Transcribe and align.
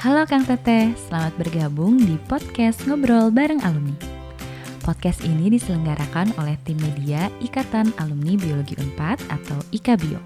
Halo 0.00 0.24
Kang 0.24 0.48
Teteh, 0.48 0.96
selamat 0.96 1.36
bergabung 1.36 2.00
di 2.00 2.16
podcast 2.24 2.88
Ngobrol 2.88 3.28
Bareng 3.28 3.60
Alumni. 3.60 3.92
Podcast 4.80 5.20
ini 5.28 5.52
diselenggarakan 5.52 6.32
oleh 6.40 6.56
tim 6.64 6.80
media 6.80 7.28
Ikatan 7.44 7.92
Alumni 8.00 8.32
Biologi 8.32 8.80
Unpad 8.80 9.20
atau 9.28 9.60
IKABIO. 9.76 10.16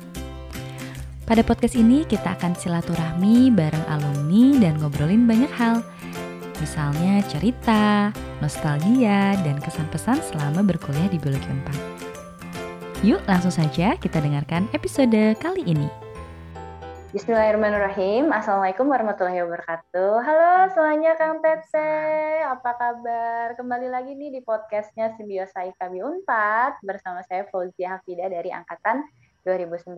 Pada 1.26 1.42
podcast 1.42 1.74
ini 1.74 2.06
kita 2.06 2.38
akan 2.38 2.54
silaturahmi 2.54 3.50
bareng 3.50 3.82
alumni 3.90 4.62
dan 4.62 4.78
ngobrolin 4.78 5.26
banyak 5.26 5.50
hal. 5.58 5.82
Misalnya 6.62 7.26
cerita, 7.26 8.14
nostalgia, 8.38 9.34
dan 9.42 9.58
kesan-pesan 9.58 10.22
selama 10.22 10.62
berkuliah 10.62 11.10
di 11.10 11.18
Biologi 11.18 11.50
Unpad. 11.50 11.78
Yuk 13.02 13.26
langsung 13.26 13.50
saja 13.50 13.98
kita 13.98 14.22
dengarkan 14.22 14.70
episode 14.70 15.34
kali 15.42 15.66
ini. 15.66 16.03
Bismillahirrahmanirrahim. 17.14 18.34
Assalamualaikum 18.34 18.90
warahmatullahi 18.90 19.46
wabarakatuh. 19.46 20.18
Halo 20.18 20.66
semuanya 20.74 21.14
Kang 21.14 21.38
Tete, 21.38 22.42
apa 22.42 22.74
kabar? 22.74 23.54
Kembali 23.54 23.86
lagi 23.86 24.18
nih 24.18 24.34
di 24.34 24.40
podcastnya 24.42 25.14
Simbiosa 25.14 25.62
IKB 25.62 26.02
Unpad 26.02 26.82
bersama 26.82 27.22
saya 27.22 27.46
Fauzia 27.54 27.94
Hafida 27.94 28.26
dari 28.26 28.50
Angkatan 28.50 29.06
2009. 29.46 29.94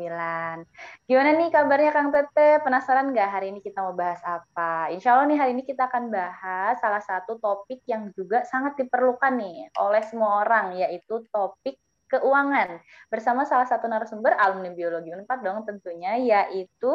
Gimana 1.08 1.30
nih 1.40 1.48
kabarnya 1.48 1.96
Kang 1.96 2.12
Tete? 2.12 2.60
Penasaran 2.60 3.08
nggak 3.16 3.28
hari 3.32 3.48
ini 3.48 3.64
kita 3.64 3.80
mau 3.80 3.96
bahas 3.96 4.20
apa? 4.20 4.92
Insya 4.92 5.16
Allah 5.16 5.32
nih 5.32 5.40
hari 5.40 5.56
ini 5.56 5.64
kita 5.64 5.88
akan 5.88 6.12
bahas 6.12 6.76
salah 6.84 7.00
satu 7.00 7.40
topik 7.40 7.80
yang 7.88 8.12
juga 8.12 8.44
sangat 8.44 8.76
diperlukan 8.76 9.40
nih 9.40 9.72
oleh 9.80 10.04
semua 10.04 10.44
orang, 10.44 10.76
yaitu 10.76 11.24
topik 11.32 11.80
keuangan 12.06 12.80
bersama 13.10 13.42
salah 13.42 13.66
satu 13.66 13.90
narasumber 13.90 14.34
alumni 14.38 14.70
biologi 14.70 15.10
Unpad 15.10 15.40
dong 15.42 15.66
tentunya 15.66 16.14
yaitu 16.18 16.94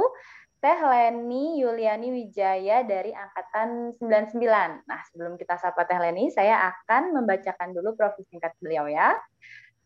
Teh 0.62 0.78
Leni 0.78 1.58
Yuliani 1.58 2.14
Wijaya 2.14 2.86
dari 2.86 3.10
angkatan 3.10 3.98
99. 3.98 4.38
Nah, 4.86 5.02
sebelum 5.10 5.34
kita 5.34 5.58
sapa 5.58 5.90
Teh 5.90 5.98
Leni, 5.98 6.30
saya 6.30 6.70
akan 6.70 7.18
membacakan 7.18 7.74
dulu 7.74 7.98
profil 7.98 8.22
singkat 8.30 8.54
beliau 8.62 8.86
ya. 8.86 9.18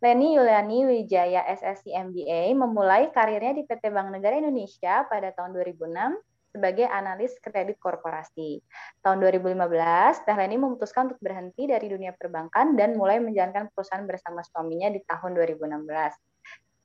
Leni 0.04 0.36
Yuliani 0.36 0.84
Wijaya 0.84 1.48
SSC 1.48 1.95
MBA 1.95 2.52
memulai 2.60 3.08
karirnya 3.16 3.56
di 3.56 3.64
PT 3.64 3.88
Bank 3.88 4.12
Negara 4.12 4.36
Indonesia 4.36 5.08
pada 5.08 5.32
tahun 5.32 5.56
2006 5.56 6.34
sebagai 6.56 6.88
analis 6.88 7.36
kredit 7.44 7.75
korporasi. 7.75 8.64
Tahun 9.03 9.20
2015, 9.20 10.23
Teh 10.23 10.36
Leni 10.39 10.56
memutuskan 10.56 11.11
untuk 11.11 11.20
berhenti 11.20 11.67
dari 11.67 11.92
dunia 11.92 12.16
perbankan 12.16 12.80
dan 12.80 12.95
mulai 12.95 13.20
menjalankan 13.20 13.67
perusahaan 13.75 14.08
bersama 14.08 14.39
suaminya 14.48 14.88
di 14.95 15.03
tahun 15.03 15.36
2016. 15.36 16.16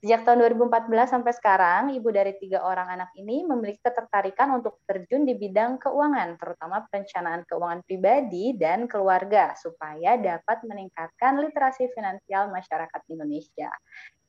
Sejak 0.01 0.25
tahun 0.25 0.57
2014 0.57 1.13
sampai 1.13 1.33
sekarang, 1.37 1.83
ibu 1.93 2.09
dari 2.09 2.33
tiga 2.41 2.65
orang 2.65 2.89
anak 2.89 3.13
ini 3.21 3.45
memiliki 3.45 3.85
ketertarikan 3.85 4.49
untuk 4.57 4.81
terjun 4.89 5.29
di 5.29 5.37
bidang 5.37 5.77
keuangan, 5.77 6.41
terutama 6.41 6.89
perencanaan 6.89 7.45
keuangan 7.45 7.85
pribadi 7.85 8.57
dan 8.57 8.89
keluarga, 8.89 9.53
supaya 9.61 10.17
dapat 10.17 10.65
meningkatkan 10.65 11.45
literasi 11.45 11.93
finansial 11.93 12.49
masyarakat 12.49 13.01
Indonesia. 13.13 13.69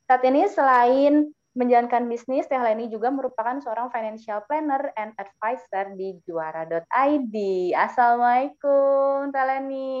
Saat 0.04 0.22
ini 0.28 0.44
selain 0.52 1.32
menjalankan 1.52 2.08
bisnis, 2.08 2.48
Teh 2.48 2.56
Leni 2.56 2.88
juga 2.88 3.12
merupakan 3.12 3.60
seorang 3.60 3.92
financial 3.92 4.40
planner 4.48 4.88
and 4.96 5.12
advisor 5.20 5.92
di 6.00 6.16
juara.id. 6.24 7.36
Assalamualaikum, 7.76 9.28
Teh 9.28 9.44
Leni. 9.44 10.00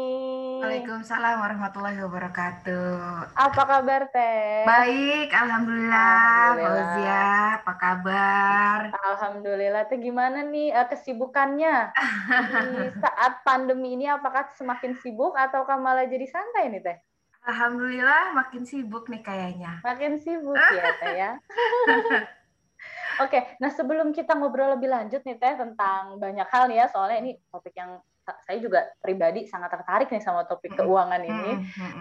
Waalaikumsalam 0.64 1.44
warahmatullahi 1.44 2.00
wabarakatuh. 2.00 3.36
Apa 3.36 3.62
kabar, 3.68 4.08
Teh? 4.08 4.64
Baik, 4.64 5.28
Alhamdulillah. 5.28 6.56
Fauzia, 6.56 7.24
apa 7.60 7.72
kabar? 7.76 8.78
Alhamdulillah. 9.12 9.84
Teh 9.92 10.00
gimana 10.00 10.48
nih 10.48 10.72
uh, 10.72 10.88
kesibukannya 10.88 11.92
di 12.72 12.84
saat 12.96 13.44
pandemi 13.44 14.00
ini? 14.00 14.08
Apakah 14.08 14.48
semakin 14.56 14.96
sibuk 15.04 15.36
ataukah 15.36 15.76
malah 15.76 16.08
jadi 16.08 16.24
santai 16.24 16.72
nih, 16.72 16.80
Teh? 16.80 17.11
Alhamdulillah 17.42 18.38
makin 18.38 18.62
sibuk 18.62 19.10
nih 19.10 19.22
kayaknya. 19.22 19.82
Makin 19.82 20.22
sibuk 20.22 20.54
ya 20.78 20.90
Teh 21.02 21.14
ya. 21.18 21.30
Oke, 23.22 23.38
nah 23.60 23.68
sebelum 23.68 24.10
kita 24.10 24.32
ngobrol 24.32 24.78
lebih 24.78 24.88
lanjut 24.88 25.20
nih 25.26 25.36
Teh 25.36 25.54
tentang 25.58 26.16
banyak 26.16 26.48
hal 26.48 26.70
nih 26.70 26.82
ya, 26.82 26.86
soalnya 26.88 27.18
ini 27.22 27.36
topik 27.50 27.74
yang 27.76 28.00
saya 28.46 28.62
juga 28.62 28.86
pribadi 29.02 29.50
sangat 29.50 29.74
tertarik 29.74 30.06
nih 30.06 30.22
sama 30.22 30.46
topik 30.46 30.78
keuangan 30.78 31.22
ini. 31.26 31.52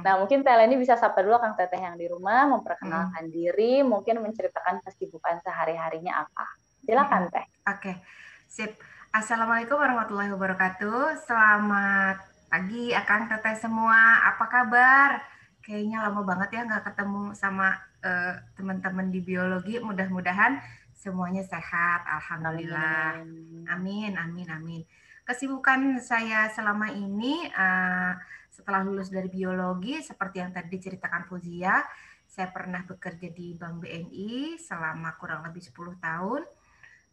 Nah 0.05 0.21
mungkin 0.21 0.45
Teh 0.45 0.53
ini 0.53 0.77
bisa 0.77 0.93
sapa 0.95 1.25
dulu 1.25 1.41
Kang 1.41 1.57
Teteh 1.57 1.81
yang 1.81 1.97
di 1.97 2.05
rumah, 2.05 2.45
memperkenalkan 2.47 3.33
diri, 3.33 3.81
mungkin 3.81 4.21
menceritakan 4.21 4.85
kesibukan 4.85 5.41
sehari-harinya 5.41 6.21
apa. 6.21 6.45
Silakan 6.85 7.33
Teh. 7.33 7.45
Oke, 7.65 7.97
sip. 8.45 8.77
Assalamualaikum 9.11 9.75
warahmatullahi 9.75 10.31
wabarakatuh. 10.31 11.19
Selamat 11.27 12.30
pagi 12.51 12.91
Akang 12.91 13.31
Teteh 13.31 13.55
semua. 13.55 14.27
Apa 14.35 14.45
kabar? 14.51 15.31
kayaknya 15.61 16.01
lama 16.01 16.25
banget 16.25 16.49
ya 16.57 16.61
nggak 16.65 16.85
ketemu 16.91 17.37
sama 17.37 17.77
uh, 18.01 18.33
teman-teman 18.57 19.13
di 19.13 19.21
biologi. 19.21 19.77
Mudah-mudahan 19.77 20.57
semuanya 20.97 21.45
sehat. 21.45 22.01
Alhamdulillah. 22.09 23.21
Amin, 23.69 24.11
amin, 24.17 24.47
amin. 24.49 24.81
Kesibukan 25.21 26.01
saya 26.01 26.49
selama 26.49 26.89
ini 26.91 27.45
uh, 27.53 28.17
setelah 28.49 28.81
lulus 28.83 29.13
dari 29.13 29.29
biologi, 29.29 30.01
seperti 30.01 30.41
yang 30.41 30.51
tadi 30.51 30.75
diceritakan 30.75 31.29
Fuzia, 31.29 31.85
saya 32.25 32.49
pernah 32.49 32.83
bekerja 32.83 33.29
di 33.31 33.53
Bank 33.53 33.85
BNI 33.85 34.57
selama 34.57 35.15
kurang 35.21 35.45
lebih 35.45 35.61
10 35.61 36.01
tahun. 36.01 36.41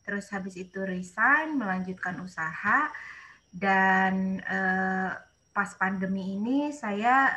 Terus 0.02 0.24
habis 0.32 0.56
itu 0.56 0.80
resign, 0.88 1.60
melanjutkan 1.60 2.16
usaha, 2.24 2.88
dan 3.52 4.40
uh, 4.40 5.27
pas 5.58 5.74
pandemi 5.74 6.38
ini 6.38 6.70
saya 6.70 7.34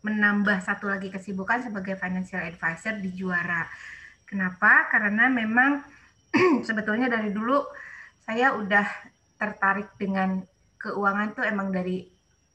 menambah 0.00 0.64
satu 0.64 0.88
lagi 0.88 1.12
kesibukan 1.12 1.60
sebagai 1.60 1.92
financial 2.00 2.40
advisor 2.40 2.96
di 3.04 3.12
Juara. 3.12 3.68
Kenapa? 4.24 4.88
Karena 4.88 5.28
memang 5.28 5.84
sebetulnya 6.66 7.12
dari 7.12 7.28
dulu 7.28 7.60
saya 8.24 8.56
udah 8.56 8.88
tertarik 9.36 9.92
dengan 10.00 10.40
keuangan 10.80 11.36
tuh 11.36 11.44
emang 11.44 11.68
dari 11.68 12.00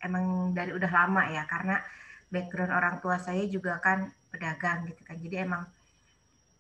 emang 0.02 0.58
dari 0.58 0.74
udah 0.74 0.90
lama 0.90 1.30
ya 1.30 1.46
karena 1.46 1.78
background 2.34 2.74
orang 2.74 2.96
tua 2.98 3.22
saya 3.22 3.46
juga 3.46 3.78
kan 3.78 4.10
pedagang 4.34 4.90
gitu 4.90 5.06
kan. 5.06 5.22
Jadi 5.22 5.36
emang 5.38 5.70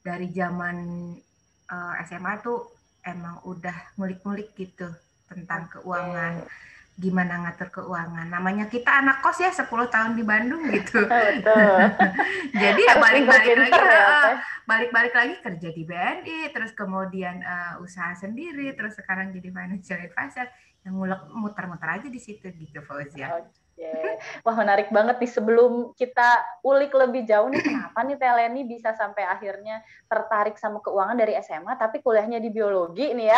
dari 0.05 0.29
zaman 0.29 0.77
uh, 1.73 1.97
eh, 1.97 2.05
SMA 2.05 2.45
tuh 2.45 2.61
emang 3.01 3.41
udah 3.41 3.97
ngulik-ngulik 3.97 4.53
gitu 4.53 4.85
tentang 5.25 5.65
keuangan 5.73 6.45
gimana 6.97 7.45
ngatur 7.45 7.69
keuangan. 7.69 8.25
Namanya 8.25 8.65
kita 8.65 8.89
anak 8.89 9.21
kos 9.21 9.37
ya 9.37 9.53
10 9.53 9.69
tahun 9.69 10.17
di 10.17 10.23
Bandung 10.25 10.65
gitu. 10.65 11.05
Jadi 12.63 12.81
ya 12.81 12.95
balik-balik 12.97 13.53
lagi 13.53 13.77
ya, 13.77 14.41
balik-balik 14.65 15.13
lagi 15.13 15.35
kerja 15.45 15.69
di 15.69 15.83
BNI, 15.85 16.49
terus 16.49 16.73
kemudian 16.73 17.45
uh, 17.45 17.77
usaha 17.85 18.17
sendiri, 18.17 18.73
terus 18.73 18.97
sekarang 18.97 19.29
jadi 19.29 19.53
financial 19.53 20.01
advisor 20.09 20.49
yang 20.83 20.97
ngulek 20.97 21.21
muter-muter 21.31 22.01
aja 22.01 22.07
di 22.09 22.17
situ 22.17 22.49
gitu 22.49 22.81
Fauzia. 22.81 23.45
Yeah. 23.77 24.17
Wah 24.41 24.57
menarik 24.57 24.89
banget 24.89 25.21
nih 25.21 25.29
sebelum 25.29 25.93
kita 25.93 26.41
ulik 26.65 26.97
lebih 26.97 27.29
jauh 27.29 27.45
nih 27.45 27.61
kenapa 27.61 28.01
nih 28.09 28.17
Teleni 28.17 28.65
bisa 28.65 28.97
sampai 28.97 29.21
akhirnya 29.21 29.85
tertarik 30.09 30.57
sama 30.57 30.81
keuangan 30.81 31.13
dari 31.13 31.37
SMA 31.45 31.77
tapi 31.77 32.01
kuliahnya 32.01 32.41
di 32.41 32.49
biologi 32.49 33.13
nih 33.13 33.29
ya 33.29 33.37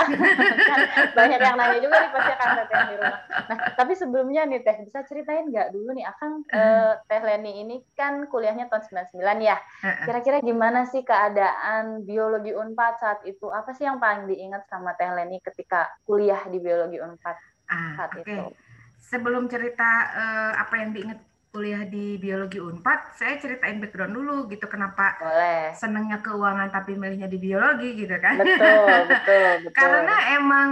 kan 0.72 0.80
banyak 1.12 1.40
yang 1.44 1.60
nanya 1.60 1.80
juga 1.84 1.96
nih 2.00 2.12
pasti 2.16 2.32
akan 2.32 2.50
Teh 2.56 2.82
di 2.88 2.96
rumah. 2.96 3.20
Nah 3.52 3.58
tapi 3.76 3.94
sebelumnya 4.00 4.42
nih 4.48 4.64
Teh 4.64 4.78
bisa 4.88 5.04
ceritain 5.04 5.44
nggak 5.52 5.76
dulu 5.76 5.92
nih 5.92 6.08
akan 6.08 6.32
uh, 6.56 6.94
Teh 7.04 7.20
Leni 7.20 7.52
ini 7.60 7.76
kan 7.92 8.24
kuliahnya 8.32 8.72
tahun 8.72 9.12
99 9.12 9.44
ya. 9.44 9.60
Kira-kira 10.08 10.40
gimana 10.40 10.88
sih 10.88 11.04
keadaan 11.04 12.08
biologi 12.08 12.56
Unpad 12.56 12.96
saat 12.96 13.20
itu? 13.28 13.52
Apa 13.52 13.76
sih 13.76 13.84
yang 13.84 14.00
paling 14.00 14.24
diingat 14.32 14.72
sama 14.72 14.96
Teh 14.96 15.12
Leni 15.12 15.44
ketika 15.44 15.92
kuliah 16.08 16.40
di 16.48 16.64
biologi 16.64 16.96
Unpad 16.96 17.36
ah, 17.68 17.92
saat 18.00 18.16
okay. 18.16 18.24
itu? 18.24 18.69
Sebelum 19.10 19.50
cerita 19.50 19.90
uh, 20.14 20.54
apa 20.62 20.86
yang 20.86 20.94
diingat 20.94 21.20
kuliah 21.50 21.82
di 21.82 22.22
biologi 22.22 22.62
Unpad, 22.62 23.18
saya 23.18 23.42
ceritain 23.42 23.82
background 23.82 24.14
dulu 24.14 24.46
gitu 24.54 24.70
kenapa 24.70 25.18
Boleh. 25.18 25.74
senangnya 25.74 26.22
keuangan 26.22 26.70
tapi 26.70 26.94
milihnya 26.94 27.26
di 27.26 27.42
biologi 27.42 27.98
gitu 27.98 28.14
kan. 28.22 28.38
Betul, 28.38 28.86
betul, 29.10 29.52
betul. 29.66 29.74
karena 29.74 30.16
emang 30.38 30.70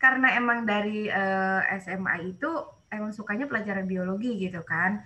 karena 0.00 0.28
emang 0.36 0.64
dari 0.64 1.12
uh, 1.12 1.60
eh, 1.68 1.80
SMA 1.80 2.24
itu 2.24 2.48
emang 2.88 3.12
sukanya 3.12 3.44
pelajaran 3.44 3.84
biologi 3.84 4.32
gitu 4.40 4.64
kan. 4.64 5.04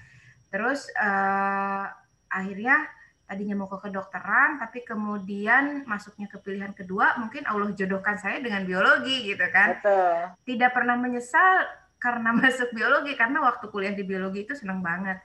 Terus 0.54 0.86
uh, 0.94 1.90
akhirnya 2.30 2.86
tadinya 3.28 3.60
mau 3.60 3.68
ke 3.68 3.90
kedokteran 3.90 4.56
tapi 4.56 4.86
kemudian 4.86 5.84
masuknya 5.84 6.32
ke 6.32 6.40
pilihan 6.40 6.72
kedua 6.72 7.20
mungkin 7.20 7.44
Allah 7.44 7.68
jodohkan 7.76 8.16
saya 8.16 8.38
dengan 8.38 8.62
biologi 8.62 9.34
gitu 9.34 9.46
kan. 9.50 9.82
Betul. 9.82 10.18
Tidak 10.46 10.70
pernah 10.70 10.94
menyesal 10.94 11.66
karena 11.98 12.34
masuk 12.40 12.70
biologi 12.74 13.14
karena 13.14 13.42
waktu 13.42 13.66
kuliah 13.70 13.94
di 13.94 14.02
biologi 14.06 14.46
itu 14.46 14.54
senang 14.54 14.80
banget 14.82 15.18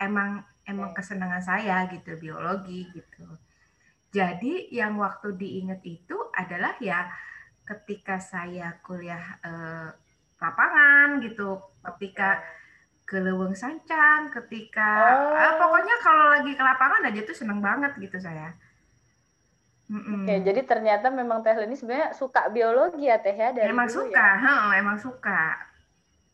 emang 0.00 0.44
emang 0.68 0.92
kesenangan 0.92 1.42
saya 1.42 1.88
gitu 1.92 2.16
biologi 2.20 2.88
gitu 2.92 3.26
jadi 4.08 4.72
yang 4.72 4.96
waktu 4.96 5.36
diinget 5.36 5.84
itu 5.84 6.16
adalah 6.32 6.72
ya 6.80 7.12
ketika 7.68 8.16
saya 8.16 8.80
kuliah 8.80 9.36
uh, 9.44 9.92
lapangan 10.40 11.20
gitu, 11.20 11.60
ketika 11.92 12.40
ke 13.04 13.20
Leweng 13.20 13.52
Sancang, 13.52 14.32
ketika 14.32 14.88
oh. 15.12 15.36
uh, 15.36 15.54
pokoknya 15.60 15.96
kalau 16.00 16.24
lagi 16.32 16.52
ke 16.56 16.62
lapangan 16.64 17.08
aja 17.08 17.20
tuh 17.24 17.36
seneng 17.36 17.60
banget 17.60 17.92
gitu 18.00 18.16
saya. 18.16 18.56
Mm-mm. 19.88 20.28
Oke, 20.28 20.44
jadi 20.44 20.60
ternyata 20.68 21.08
memang 21.08 21.40
Teh 21.40 21.56
Leni 21.56 21.72
sebenarnya 21.72 22.12
suka 22.12 22.52
biologi 22.52 23.08
ya 23.08 23.16
Teh 23.20 23.32
ya 23.32 23.56
dari 23.56 23.72
Emang 23.72 23.88
dulu 23.88 24.08
suka, 24.08 24.20
ya? 24.20 24.32
He, 24.36 24.54
emang 24.84 24.98
suka. 25.00 25.42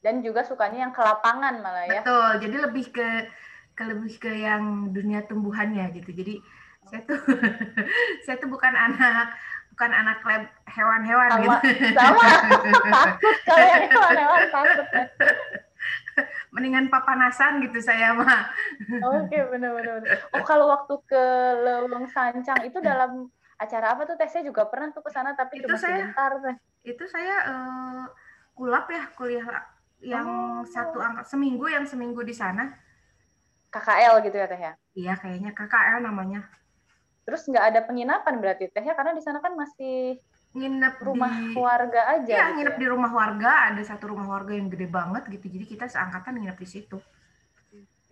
Dan 0.05 0.21
juga 0.21 0.45
sukanya 0.45 0.85
yang 0.85 0.93
ke 0.93 1.01
lapangan 1.01 1.65
malah 1.65 1.89
ya. 1.89 2.05
Betul, 2.05 2.29
jadi 2.45 2.56
lebih 2.69 2.93
ke 2.93 3.09
ke 3.73 3.83
lebih 3.89 4.21
ke 4.21 4.31
yang 4.37 4.93
dunia 4.93 5.25
tumbuhannya 5.25 5.89
gitu. 5.97 6.12
Jadi 6.12 6.45
saya 6.85 7.01
tuh 7.09 7.17
saya 8.29 8.37
tuh 8.37 8.53
bukan 8.53 8.77
anak 8.77 9.33
bukan 9.75 9.91
anak 9.91 10.23
lab 10.23 10.45
hewan-hewan 10.71 11.29
gitu. 11.43 11.59
Sama, 11.99 12.23
takut 12.95 13.37
kalau 13.43 13.67
hewan-hewan 13.91 14.41
takut. 14.53 14.87
Mendingan 16.55 16.87
papanasan 16.87 17.59
gitu 17.67 17.83
saya 17.83 18.15
mah. 18.15 18.47
Oke, 19.03 19.35
benar-benar. 19.51 20.06
Oh, 20.39 20.47
kalau 20.47 20.71
waktu 20.71 20.95
ke 21.11 21.25
Leweng 21.67 22.06
Sancang 22.06 22.62
itu 22.62 22.79
dalam 22.79 23.27
acara 23.59 23.99
apa 23.99 24.06
tuh 24.06 24.15
Teh? 24.15 24.31
Saya 24.31 24.47
juga 24.47 24.71
pernah 24.71 24.95
tuh 24.95 25.03
ke 25.03 25.11
sana 25.11 25.35
tapi 25.35 25.59
itu 25.59 25.67
cuma 25.67 25.75
saya, 25.75 26.06
sebentar. 26.06 26.33
Itu 26.87 27.05
saya 27.11 27.37
uh, 27.51 28.05
kulap 28.55 28.87
ya 28.87 29.11
kuliah 29.19 29.74
yang 30.05 30.29
oh. 30.29 30.69
satu 30.69 31.01
angkat 31.01 31.27
seminggu 31.27 31.65
yang 31.67 31.89
seminggu 31.89 32.21
di 32.21 32.37
sana. 32.37 32.77
KKL 33.73 34.23
gitu 34.23 34.37
ya 34.39 34.47
Teh 34.47 34.61
ya? 34.61 34.73
Iya, 34.95 35.15
kayaknya 35.19 35.51
KKL 35.51 35.99
namanya. 36.05 36.47
Terus 37.25 37.43
nggak 37.49 37.65
ada 37.75 37.81
penginapan 37.83 38.39
berarti 38.39 38.71
Teh 38.71 38.85
ya? 38.85 38.95
Karena 38.95 39.17
di 39.17 39.23
sana 39.25 39.41
kan 39.41 39.56
masih 39.56 40.21
nginep 40.55 41.03
rumah 41.03 41.33
di, 41.35 41.59
warga 41.59 42.03
aja. 42.15 42.31
Iya, 42.31 42.45
gitu 42.53 42.55
nginep 42.62 42.77
ya? 42.79 42.81
di 42.85 42.87
rumah 42.87 43.11
warga. 43.11 43.51
Ada 43.75 43.83
satu 43.97 44.15
rumah 44.15 44.29
warga 44.31 44.55
yang 44.55 44.71
gede 44.71 44.87
banget 44.87 45.27
gitu. 45.27 45.51
Jadi 45.51 45.65
kita 45.67 45.91
seangkatan 45.91 46.39
nginep 46.39 46.59
di 46.61 46.69
situ. 46.69 46.99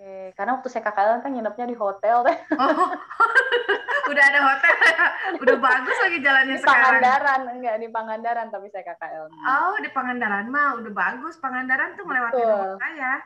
Oke, 0.03 0.35
karena 0.35 0.59
waktu 0.59 0.67
saya 0.67 0.83
KKL 0.83 1.23
kan 1.23 1.31
nginepnya 1.31 1.67
di 1.71 1.77
hotel 1.79 2.27
teh. 2.27 2.37
Oh, 2.59 4.11
udah 4.11 4.25
ada 4.35 4.41
hotel? 4.43 4.75
Udah 5.47 5.57
bagus 5.63 5.95
lagi 6.03 6.19
jalannya 6.19 6.59
di 6.59 6.61
sekarang. 6.61 6.99
Pangandaran, 6.99 7.41
enggak 7.55 7.77
di 7.79 7.87
Pangandaran 7.87 8.47
tapi 8.51 8.67
saya 8.75 8.83
KKL. 8.83 9.31
Oh, 9.31 9.79
di 9.79 9.87
Pangandaran 9.95 10.51
mah 10.51 10.75
udah 10.83 10.91
bagus. 10.91 11.39
Pangandaran 11.39 11.95
tuh 11.95 12.03
melewati 12.03 12.43
rumah 12.43 12.83
saya. 12.83 13.23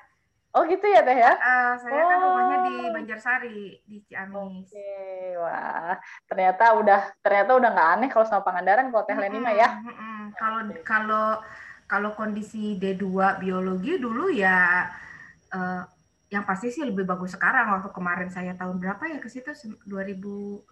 Oh 0.52 0.69
gitu 0.69 0.84
ya 0.84 1.00
teh 1.00 1.17
ya? 1.17 1.32
Uh, 1.32 1.75
saya 1.81 1.96
oh. 1.96 2.08
kan 2.12 2.19
rumahnya 2.20 2.56
di 2.69 2.75
oh. 2.76 2.93
Banjarsari 2.93 3.61
di 3.88 3.96
Ciamis. 4.05 4.37
Oke, 4.37 4.76
okay. 4.76 5.32
wah 5.40 5.96
ternyata 6.29 6.64
udah 6.76 7.00
ternyata 7.25 7.50
udah 7.56 7.70
nggak 7.72 7.90
aneh 7.96 8.08
kalau 8.12 8.26
sama 8.29 8.44
Pangandaran 8.44 8.93
kalau 8.93 9.05
teh 9.08 9.17
Leni 9.17 9.40
mah 9.40 9.56
ya. 9.56 9.69
Kalau 10.37 10.61
kalau 10.84 11.26
kalau 11.88 12.11
kondisi 12.12 12.76
D2 12.76 13.40
biologi 13.40 13.96
dulu 13.96 14.29
ya 14.29 14.84
uh, 15.56 15.95
yang 16.34 16.43
pasti 16.43 16.75
sih 16.75 16.82
lebih 16.82 17.06
bagus 17.06 17.38
sekarang 17.38 17.70
waktu 17.78 17.90
kemarin 17.94 18.28
saya 18.34 18.52
tahun 18.58 18.76
berapa 18.82 19.02
ya 19.06 19.19
ke 19.23 19.28
situ? 19.31 19.50
2000 19.87 20.62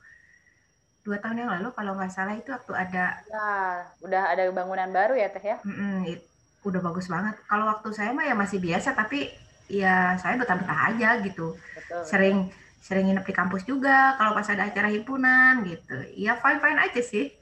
dua 1.05 1.21
tahun 1.21 1.45
yang 1.45 1.51
lalu 1.61 1.69
kalau 1.77 1.93
nggak 2.01 2.13
salah 2.17 2.33
itu 2.33 2.49
waktu 2.49 2.73
ada 2.73 3.21
nah 3.29 3.85
udah 4.01 4.23
ada 4.33 4.43
bangunan 4.51 4.89
baru 4.89 5.15
ya 5.21 5.29
teh 5.29 5.45
ya? 5.45 5.57
Mm 5.61 5.75
-mm, 5.77 5.97
it, 6.09 6.21
udah 6.65 6.81
bagus 6.81 7.07
banget. 7.13 7.37
Kalau 7.45 7.65
waktu 7.69 7.89
saya 7.93 8.11
mah 8.17 8.25
ya 8.25 8.33
masih 8.33 8.59
biasa 8.59 8.97
tapi 8.97 9.29
ya 9.69 10.17
saya 10.17 10.41
betah-betah 10.41 10.81
aja 10.93 11.09
gitu. 11.21 11.55
Betul. 11.77 12.03
sering 12.09 12.37
sering 12.85 13.09
nginep 13.09 13.25
di 13.25 13.35
kampus 13.37 13.63
juga 13.65 14.17
kalau 14.21 14.37
pas 14.37 14.49
ada 14.49 14.69
acara 14.69 14.89
himpunan 14.93 15.65
gitu. 15.65 15.97
Ya 16.17 16.37
fine 16.41 16.61
fine 16.61 16.79
aja 16.81 17.01
sih. 17.01 17.33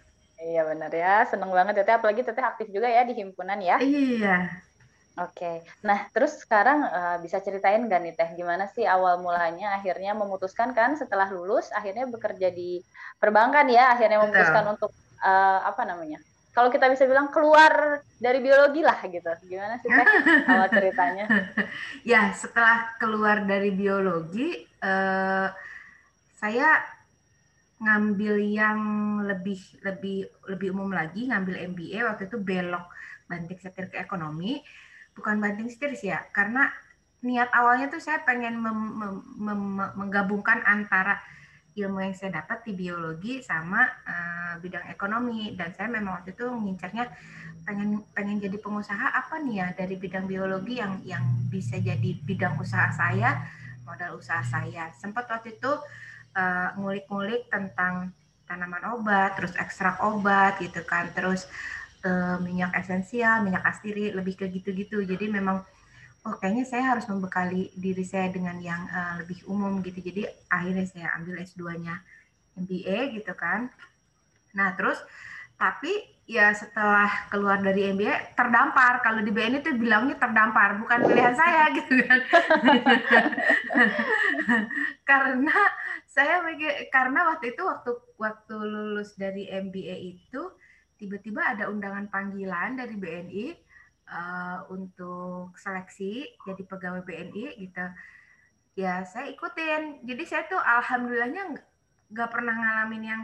Iya 0.43 0.67
benar 0.67 0.91
ya. 0.91 1.23
Seneng 1.31 1.51
banget 1.55 1.75
teteh 1.83 1.95
apalagi 1.95 2.23
teteh 2.27 2.43
aktif 2.43 2.67
juga 2.75 2.91
ya 2.91 3.03
di 3.07 3.15
himpunan 3.15 3.59
ya. 3.63 3.79
Iya 3.79 4.51
Oke, 5.21 5.61
nah 5.85 6.09
terus 6.09 6.41
sekarang 6.41 6.89
uh, 6.89 7.17
bisa 7.21 7.37
ceritain 7.45 7.85
gak 7.85 8.01
nih 8.01 8.17
Teh, 8.17 8.33
gimana 8.33 8.65
sih 8.73 8.89
awal 8.89 9.21
mulanya 9.21 9.77
akhirnya 9.77 10.17
memutuskan 10.17 10.73
kan 10.73 10.97
setelah 10.97 11.29
lulus 11.29 11.69
akhirnya 11.69 12.09
bekerja 12.09 12.49
di 12.49 12.81
perbankan 13.21 13.69
ya, 13.69 13.93
akhirnya 13.93 14.25
memutuskan 14.25 14.65
Betul. 14.65 14.75
untuk 14.81 14.93
uh, 15.21 15.69
apa 15.69 15.85
namanya? 15.85 16.17
Kalau 16.57 16.73
kita 16.73 16.89
bisa 16.89 17.05
bilang 17.05 17.29
keluar 17.29 18.01
dari 18.17 18.41
biologi 18.41 18.81
lah 18.81 19.05
gitu, 19.05 19.29
gimana 19.53 19.77
sih 19.85 19.93
Teh 19.93 20.07
awal 20.49 20.69
ceritanya? 20.73 21.29
ya 22.17 22.33
setelah 22.33 22.97
keluar 22.97 23.45
dari 23.45 23.69
biologi, 23.69 24.65
uh, 24.81 25.53
saya 26.41 26.81
ngambil 27.85 28.41
yang 28.49 28.81
lebih 29.29 29.61
lebih 29.85 30.25
lebih 30.49 30.73
umum 30.73 30.89
lagi, 30.89 31.29
ngambil 31.29 31.69
MBA 31.77 32.01
waktu 32.09 32.33
itu 32.33 32.41
belok 32.41 32.89
banting 33.29 33.61
setir 33.61 33.93
ke 33.93 34.01
ekonomi 34.01 34.61
bukan 35.13 35.41
banting 35.41 35.69
setir 35.69 35.93
sih 35.97 36.11
ya 36.13 36.25
karena 36.33 36.73
niat 37.23 37.55
awalnya 37.55 37.87
tuh 37.87 38.03
saya 38.03 38.21
pengen 38.27 38.59
mem, 38.59 38.79
mem, 38.99 39.17
mem, 39.39 39.63
menggabungkan 39.95 40.59
antara 40.67 41.23
ilmu 41.73 42.05
yang 42.05 42.13
saya 42.13 42.43
dapat 42.43 42.69
di 42.69 42.73
biologi 42.77 43.41
sama 43.41 43.81
uh, 44.05 44.55
bidang 44.61 44.93
ekonomi. 44.93 45.57
Dan 45.57 45.73
saya 45.73 45.89
memang 45.89 46.21
waktu 46.21 46.37
itu 46.37 46.45
mengincarnya 46.53 47.09
pengen 47.63 48.03
pengen 48.13 48.43
jadi 48.43 48.59
pengusaha 48.59 49.15
apa 49.15 49.39
nih 49.39 49.63
ya 49.63 49.67
dari 49.73 49.95
bidang 49.97 50.27
biologi 50.27 50.83
yang 50.83 50.99
yang 51.07 51.23
bisa 51.47 51.79
jadi 51.79 52.11
bidang 52.27 52.59
usaha 52.59 52.91
saya 52.93 53.41
modal 53.87 54.21
usaha 54.21 54.43
saya? 54.45 54.93
Sempat 54.99 55.31
waktu 55.31 55.57
itu 55.57 55.73
uh, 56.37 56.69
ngulik-ngulik 56.77 57.49
tentang 57.49 58.13
tanaman 58.45 58.99
obat 58.99 59.39
terus 59.41 59.57
ekstrak 59.57 59.97
obat 60.05 60.61
gitu 60.61 60.85
kan. 60.85 61.09
Terus 61.17 61.49
uh, 62.05 62.37
minyak 62.43 62.75
esensial, 62.77 63.43
minyak 63.43 63.65
astiri, 63.67 64.15
lebih 64.15 64.35
ke 64.39 64.47
gitu-gitu. 64.51 65.03
Jadi 65.03 65.31
memang 65.31 65.63
oh 66.23 66.35
kayaknya 66.39 66.65
saya 66.67 66.95
harus 66.95 67.07
membekali 67.11 67.75
diri 67.75 68.07
saya 68.07 68.31
dengan 68.31 68.59
yang 68.63 68.87
uh, 68.91 69.23
lebih 69.23 69.43
umum 69.51 69.83
gitu. 69.83 69.99
Jadi 69.99 70.27
akhirnya 70.51 70.87
saya 70.87 71.09
ambil 71.19 71.43
S2-nya 71.43 71.95
MBA 72.59 73.19
gitu 73.19 73.33
kan. 73.35 73.71
Nah, 74.55 74.77
terus 74.77 75.01
tapi 75.57 75.91
ya 76.27 76.55
setelah 76.55 77.29
keluar 77.29 77.59
dari 77.59 77.91
MBA 77.91 78.39
terdampar. 78.39 79.03
Kalau 79.03 79.21
di 79.23 79.31
BNI 79.35 79.63
itu 79.63 79.75
bilangnya 79.75 80.17
terdampar, 80.19 80.79
bukan 80.79 80.99
pilihan 81.07 81.35
saya 81.35 81.71
gitu 81.79 81.93
kan. 82.07 82.21
karena 85.09 85.59
saya 86.07 86.45
karena 86.93 87.21
waktu 87.35 87.57
itu 87.57 87.63
waktu 87.65 87.91
waktu 88.21 88.55
lulus 88.59 89.17
dari 89.17 89.49
MBA 89.49 89.97
itu 90.19 90.43
tiba-tiba 91.03 91.43
ada 91.43 91.67
undangan 91.67 92.07
panggilan 92.07 92.79
dari 92.79 92.95
BNI 92.95 93.47
uh, 93.51 94.15
eh, 94.15 94.59
untuk 94.71 95.51
seleksi 95.59 96.31
jadi 96.47 96.63
pegawai 96.63 97.03
BNI 97.03 97.59
gitu. 97.59 97.87
Ya 98.79 99.03
saya 99.03 99.27
ikutin. 99.35 100.07
Jadi 100.07 100.23
saya 100.23 100.47
tuh 100.47 100.63
alhamdulillahnya 100.63 101.59
nggak 102.07 102.31
pernah 102.31 102.55
ngalamin 102.55 103.03
yang 103.03 103.23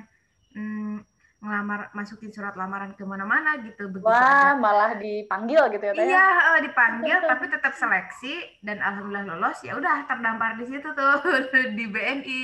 mm, 0.58 0.96
ngelamar 1.38 1.94
masukin 1.94 2.34
surat 2.34 2.58
lamaran 2.58 2.98
ke 2.98 3.06
mana-mana 3.06 3.62
gitu. 3.62 3.86
Begitu 3.86 4.10
wah 4.10 4.58
malah 4.58 4.98
dipanggil 4.98 5.70
gitu 5.70 5.84
ya 5.86 5.94
Tanya? 5.94 6.02
iya 6.10 6.26
uh, 6.50 6.58
dipanggil 6.58 7.18
tapi 7.30 7.46
tetap 7.46 7.78
seleksi 7.78 8.58
dan 8.66 8.82
alhamdulillah 8.82 9.38
lolos. 9.38 9.62
Ya 9.62 9.78
udah 9.78 10.02
terdampar 10.10 10.58
di 10.58 10.66
situ 10.66 10.90
tuh 10.98 11.14
di 11.78 11.84
BNI 11.86 12.42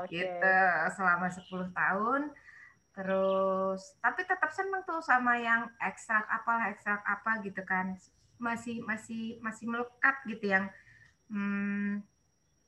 okay. 0.00 0.16
gitu 0.16 0.56
selama 0.96 1.28
10 1.28 1.76
tahun 1.76 2.32
terus 2.92 3.96
tapi 4.04 4.22
tetap 4.28 4.52
seneng 4.52 4.84
tuh 4.84 5.00
sama 5.00 5.40
yang 5.40 5.64
ekstrak 5.80 6.28
apalah 6.28 6.68
ekstrak 6.72 7.00
apa 7.04 7.40
gitu 7.44 7.62
kan. 7.64 7.96
Masih 8.36 8.84
masih 8.84 9.40
masih 9.40 9.64
melekat 9.70 10.16
gitu 10.28 10.44
yang 10.52 10.68
hmm, 11.32 12.04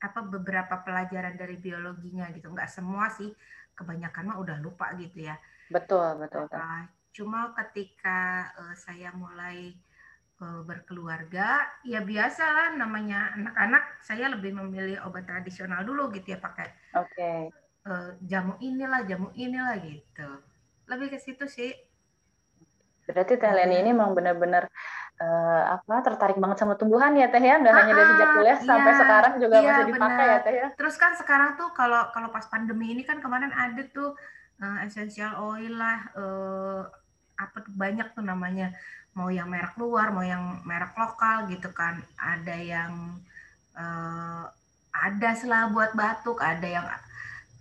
apa 0.00 0.20
beberapa 0.24 0.80
pelajaran 0.80 1.36
dari 1.36 1.60
biologinya 1.60 2.28
gitu. 2.32 2.48
Nggak 2.48 2.72
semua 2.72 3.12
sih 3.12 3.32
kebanyakan 3.76 4.32
mah 4.32 4.38
udah 4.40 4.56
lupa 4.64 4.92
gitu 4.96 5.28
ya. 5.28 5.36
Betul 5.68 6.16
betul, 6.20 6.48
betul. 6.48 6.60
Uh, 6.60 6.84
cuma 7.14 7.52
ketika 7.62 8.50
uh, 8.58 8.74
saya 8.74 9.12
mulai 9.12 9.76
uh, 10.40 10.62
berkeluarga 10.64 11.68
ya 11.84 12.00
biasa 12.00 12.42
lah 12.42 12.68
namanya 12.74 13.34
anak-anak 13.36 13.84
saya 14.00 14.32
lebih 14.32 14.56
memilih 14.56 14.98
obat 15.04 15.28
tradisional 15.28 15.84
dulu 15.84 16.10
gitu 16.16 16.34
ya 16.34 16.38
pakai 16.40 16.68
oke. 16.96 17.12
okay 17.12 17.63
uh, 17.88 18.10
jamu 18.24 18.56
inilah 18.60 19.04
jamu 19.04 19.28
inilah 19.36 19.76
gitu. 19.84 20.28
Lebih 20.88 21.16
ke 21.16 21.18
situ 21.20 21.44
sih. 21.48 21.72
Berarti 23.04 23.36
Teh 23.36 23.52
Leni 23.52 23.84
ini 23.84 23.92
memang 23.92 24.16
benar-benar 24.16 24.64
uh, 25.20 25.62
apa 25.76 26.00
tertarik 26.00 26.40
banget 26.40 26.64
sama 26.64 26.74
tumbuhan 26.80 27.12
ya 27.12 27.28
Teh 27.28 27.40
ya? 27.40 27.60
Nggak 27.60 27.74
hanya 27.76 27.92
dari 27.92 28.08
sejak 28.16 28.28
kuliah 28.32 28.58
iya, 28.58 28.64
sampai 28.64 28.92
sekarang 28.96 29.34
juga 29.36 29.56
iya, 29.60 29.68
masih 29.68 29.84
dipakai 29.92 30.24
bener. 30.24 30.32
ya 30.32 30.38
Teh 30.40 30.54
ya? 30.56 30.68
Terus 30.72 30.94
kan 30.96 31.12
sekarang 31.12 31.50
tuh 31.60 31.68
kalau 31.76 32.08
kalau 32.16 32.28
pas 32.32 32.48
pandemi 32.48 32.96
ini 32.96 33.04
kan 33.04 33.20
kemarin 33.20 33.52
ada 33.52 33.82
tuh 33.92 34.16
uh, 34.64 34.78
essential 34.84 35.36
oil 35.52 35.74
lah 35.76 35.98
uh, 36.16 36.80
apa 37.36 37.68
banyak 37.68 38.16
tuh 38.16 38.24
namanya. 38.24 38.72
Mau 39.14 39.30
yang 39.30 39.46
merek 39.46 39.78
luar 39.78 40.10
mau 40.10 40.26
yang 40.26 40.64
merek 40.64 40.96
lokal 40.96 41.46
gitu 41.52 41.68
kan. 41.76 42.00
Ada 42.16 42.56
yang 42.56 43.20
uh, 43.76 44.48
ada 44.94 45.30
selah 45.36 45.68
buat 45.68 45.92
batuk 45.92 46.40
ada 46.40 46.64
yang 46.64 46.86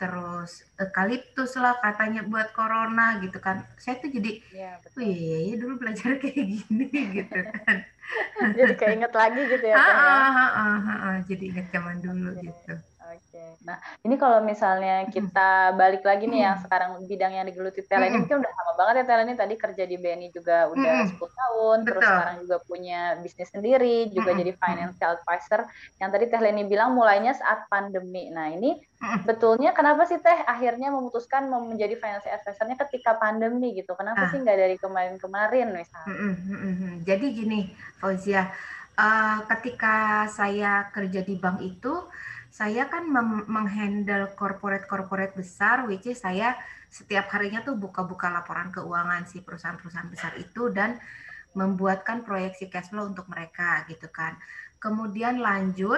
terus 0.04 0.68
eukaliptus 0.76 1.56
lah 1.56 1.80
katanya 1.80 2.28
buat 2.28 2.52
corona 2.52 3.24
gitu 3.24 3.40
kan. 3.40 3.64
Saya 3.80 4.04
tuh 4.04 4.12
jadi, 4.12 4.44
ya, 4.52 4.76
betul. 4.84 5.00
oh 5.00 5.04
iya, 5.08 5.38
iya 5.48 5.56
dulu 5.56 5.74
belajar 5.80 6.12
kayak 6.22 6.44
gini 6.44 6.88
gitu 7.24 7.40
kan. 7.40 7.78
jadi 8.60 8.74
keinget 8.76 9.14
lagi 9.16 9.42
gitu 9.48 9.64
ya. 9.64 9.80
Ah, 9.80 9.88
ah, 9.88 10.52
ah, 10.52 10.90
ah, 10.92 11.18
jadi 11.24 11.44
inget 11.56 11.68
zaman 11.72 12.04
dulu 12.04 12.36
okay. 12.36 12.52
gitu. 12.52 12.74
Oke. 13.14 13.46
Nah, 13.62 13.78
ini 14.02 14.16
kalau 14.18 14.42
misalnya 14.42 15.06
kita 15.14 15.78
balik 15.78 16.02
lagi 16.02 16.26
nih 16.26 16.42
yang 16.50 16.58
sekarang 16.66 16.98
bidang 17.06 17.34
yang 17.38 17.46
digeluti 17.46 17.86
Tela 17.86 18.10
ini 18.10 18.26
mungkin 18.26 18.42
udah 18.42 18.52
lama 18.52 18.74
banget 18.74 18.94
ya 19.02 19.06
Tela 19.06 19.22
ini 19.26 19.36
tadi 19.38 19.54
kerja 19.54 19.84
di 19.86 19.96
BNI 20.02 20.28
juga 20.34 20.58
udah 20.74 20.94
10 21.14 21.22
tahun, 21.22 21.78
Betul. 21.82 21.88
terus 21.94 22.04
sekarang 22.04 22.36
juga 22.42 22.58
punya 22.66 23.00
bisnis 23.22 23.50
sendiri, 23.54 24.10
juga 24.10 24.34
jadi 24.34 24.52
financial 24.58 25.10
advisor. 25.22 25.62
Yang 26.02 26.10
tadi 26.10 26.26
Teh 26.34 26.42
Leni 26.42 26.64
bilang 26.66 26.98
mulainya 26.98 27.38
saat 27.38 27.70
pandemi. 27.70 28.34
Nah, 28.34 28.50
ini 28.50 28.82
betulnya 29.28 29.76
kenapa 29.78 30.10
sih 30.10 30.18
Teh 30.18 30.40
akhirnya 30.50 30.90
memutuskan 30.90 31.46
menjadi 31.48 31.94
financial 32.02 32.34
advisornya 32.34 32.78
ketika 32.88 33.16
pandemi 33.22 33.78
gitu? 33.78 33.94
Kenapa 33.94 34.26
ah. 34.26 34.30
sih 34.34 34.42
nggak 34.42 34.58
dari 34.58 34.76
kemarin-kemarin 34.82 35.70
misalnya? 35.70 36.34
Jadi 37.06 37.26
gini, 37.36 37.60
Fauzia, 38.02 38.50
uh, 38.98 39.40
ketika 39.56 40.26
saya 40.30 40.90
kerja 40.94 41.22
di 41.22 41.36
bank 41.38 41.62
itu 41.62 41.94
saya 42.54 42.86
kan 42.86 43.10
menghandle 43.50 44.30
corporate-corporate 44.38 45.34
besar, 45.34 45.90
which 45.90 46.06
is 46.06 46.22
saya 46.22 46.54
setiap 46.86 47.26
harinya 47.34 47.66
tuh 47.66 47.74
buka-buka 47.74 48.30
laporan 48.30 48.70
keuangan 48.70 49.26
si 49.26 49.42
perusahaan-perusahaan 49.42 50.14
besar 50.14 50.38
itu 50.38 50.70
dan 50.70 51.02
membuatkan 51.58 52.22
proyeksi 52.22 52.70
cash 52.70 52.94
flow 52.94 53.10
untuk 53.10 53.26
mereka 53.26 53.82
gitu 53.90 54.06
kan. 54.14 54.38
Kemudian 54.78 55.42
lanjut, 55.42 55.98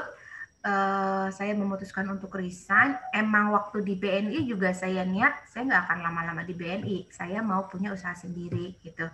uh, 0.63 1.27
saya 1.27 1.51
memutuskan 1.59 2.07
untuk 2.07 2.31
resign. 2.39 2.95
Emang 3.11 3.51
waktu 3.51 3.83
di 3.83 3.99
BNI 3.99 4.47
juga 4.47 4.71
saya 4.71 5.03
niat, 5.03 5.51
saya 5.51 5.67
nggak 5.67 5.83
akan 5.91 5.99
lama-lama 6.07 6.47
di 6.47 6.55
BNI. 6.55 7.11
Saya 7.11 7.43
mau 7.43 7.67
punya 7.67 7.91
usaha 7.91 8.15
sendiri 8.15 8.79
gitu. 8.79 9.11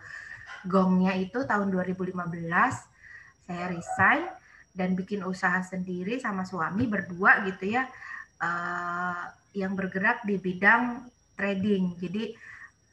Gongnya 0.70 1.18
itu 1.18 1.42
tahun 1.42 1.74
2015, 1.74 2.14
saya 3.50 3.66
resign 3.66 4.30
dan 4.72 4.96
bikin 4.96 5.24
usaha 5.28 5.60
sendiri 5.64 6.20
sama 6.20 6.48
suami 6.48 6.88
berdua 6.88 7.44
gitu 7.44 7.76
ya 7.76 7.88
uh, 8.42 9.24
yang 9.52 9.76
bergerak 9.76 10.24
di 10.24 10.40
bidang 10.40 11.06
trading. 11.36 11.96
Jadi 12.00 12.34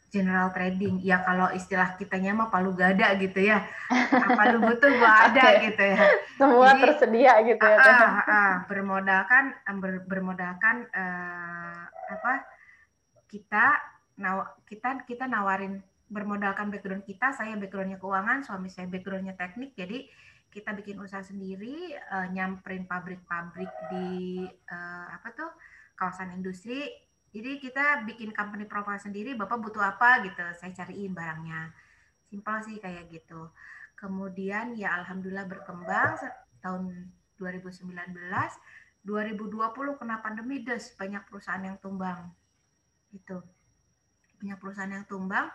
general 0.08 0.50
trading. 0.56 1.04
Ya 1.04 1.20
kalau 1.20 1.52
istilah 1.52 1.94
kitanya 2.00 2.32
mah 2.32 2.48
palu 2.48 2.72
gada 2.72 3.12
gitu 3.20 3.44
ya. 3.44 3.64
Apa 3.92 4.56
lu 4.56 4.64
butuh 4.64 4.90
gua 4.96 5.12
ada 5.30 5.44
okay. 5.54 5.72
gitu 5.72 5.82
ya. 5.84 5.98
Semua 6.34 6.68
Jadi, 6.74 6.82
tersedia 6.84 7.32
gitu 7.44 7.64
ya. 7.64 7.76
uh, 7.78 7.92
uh, 7.92 8.20
uh, 8.24 8.52
bermodalkan 8.66 9.44
ber, 9.78 9.92
bermodalkan 10.08 10.88
uh, 10.92 11.82
apa 12.08 12.32
kita 13.28 13.76
naw 14.18 14.48
kita 14.64 15.04
kita 15.04 15.28
nawarin 15.28 15.84
bermodalkan 16.08 16.72
background 16.72 17.04
kita 17.04 17.36
saya 17.36 17.52
backgroundnya 17.60 18.00
keuangan 18.00 18.40
suami 18.40 18.72
saya 18.72 18.88
backgroundnya 18.88 19.36
teknik. 19.36 19.76
Jadi 19.76 20.08
kita 20.48 20.72
bikin 20.72 20.96
usaha 20.98 21.20
sendiri, 21.20 21.92
uh, 21.92 22.26
nyamperin 22.32 22.88
pabrik-pabrik 22.88 23.68
di 23.92 24.08
uh, 24.48 25.06
apa 25.12 25.28
tuh 25.36 25.50
kawasan 25.94 26.32
industri. 26.36 26.88
Jadi 27.28 27.60
kita 27.60 28.08
bikin 28.08 28.32
company 28.32 28.64
profile 28.64 28.96
sendiri, 28.96 29.36
Bapak 29.36 29.60
butuh 29.60 29.84
apa 29.84 30.24
gitu, 30.24 30.40
saya 30.56 30.72
cariin 30.72 31.12
barangnya. 31.12 31.68
Simpel 32.24 32.56
sih 32.64 32.80
kayak 32.80 33.12
gitu. 33.12 33.52
Kemudian 33.92 34.72
ya 34.72 34.96
alhamdulillah 35.04 35.44
berkembang 35.44 36.16
tahun 36.64 37.12
2019, 37.36 37.92
2020 39.04 40.00
kena 40.00 40.16
pandemi 40.24 40.64
des 40.64 40.84
banyak 40.96 41.22
perusahaan 41.28 41.60
yang 41.60 41.76
tumbang. 41.76 42.32
Gitu. 43.12 43.44
Banyak 44.40 44.56
perusahaan 44.56 44.88
yang 44.88 45.04
tumbang. 45.04 45.52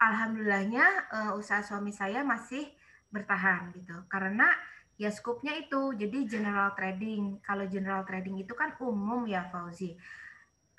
Alhamdulillahnya 0.00 0.86
uh, 1.12 1.32
usaha 1.36 1.60
suami 1.60 1.92
saya 1.92 2.24
masih 2.24 2.66
bertahan 3.12 3.70
gitu. 3.76 3.94
Karena 4.08 4.48
ya 4.96 5.12
skupnya 5.12 5.52
itu 5.60 5.92
jadi 5.94 6.18
general 6.24 6.72
trading. 6.72 7.38
Kalau 7.44 7.68
general 7.68 8.02
trading 8.08 8.40
itu 8.40 8.56
kan 8.56 8.74
umum 8.80 9.28
ya 9.28 9.46
Fauzi. 9.52 9.94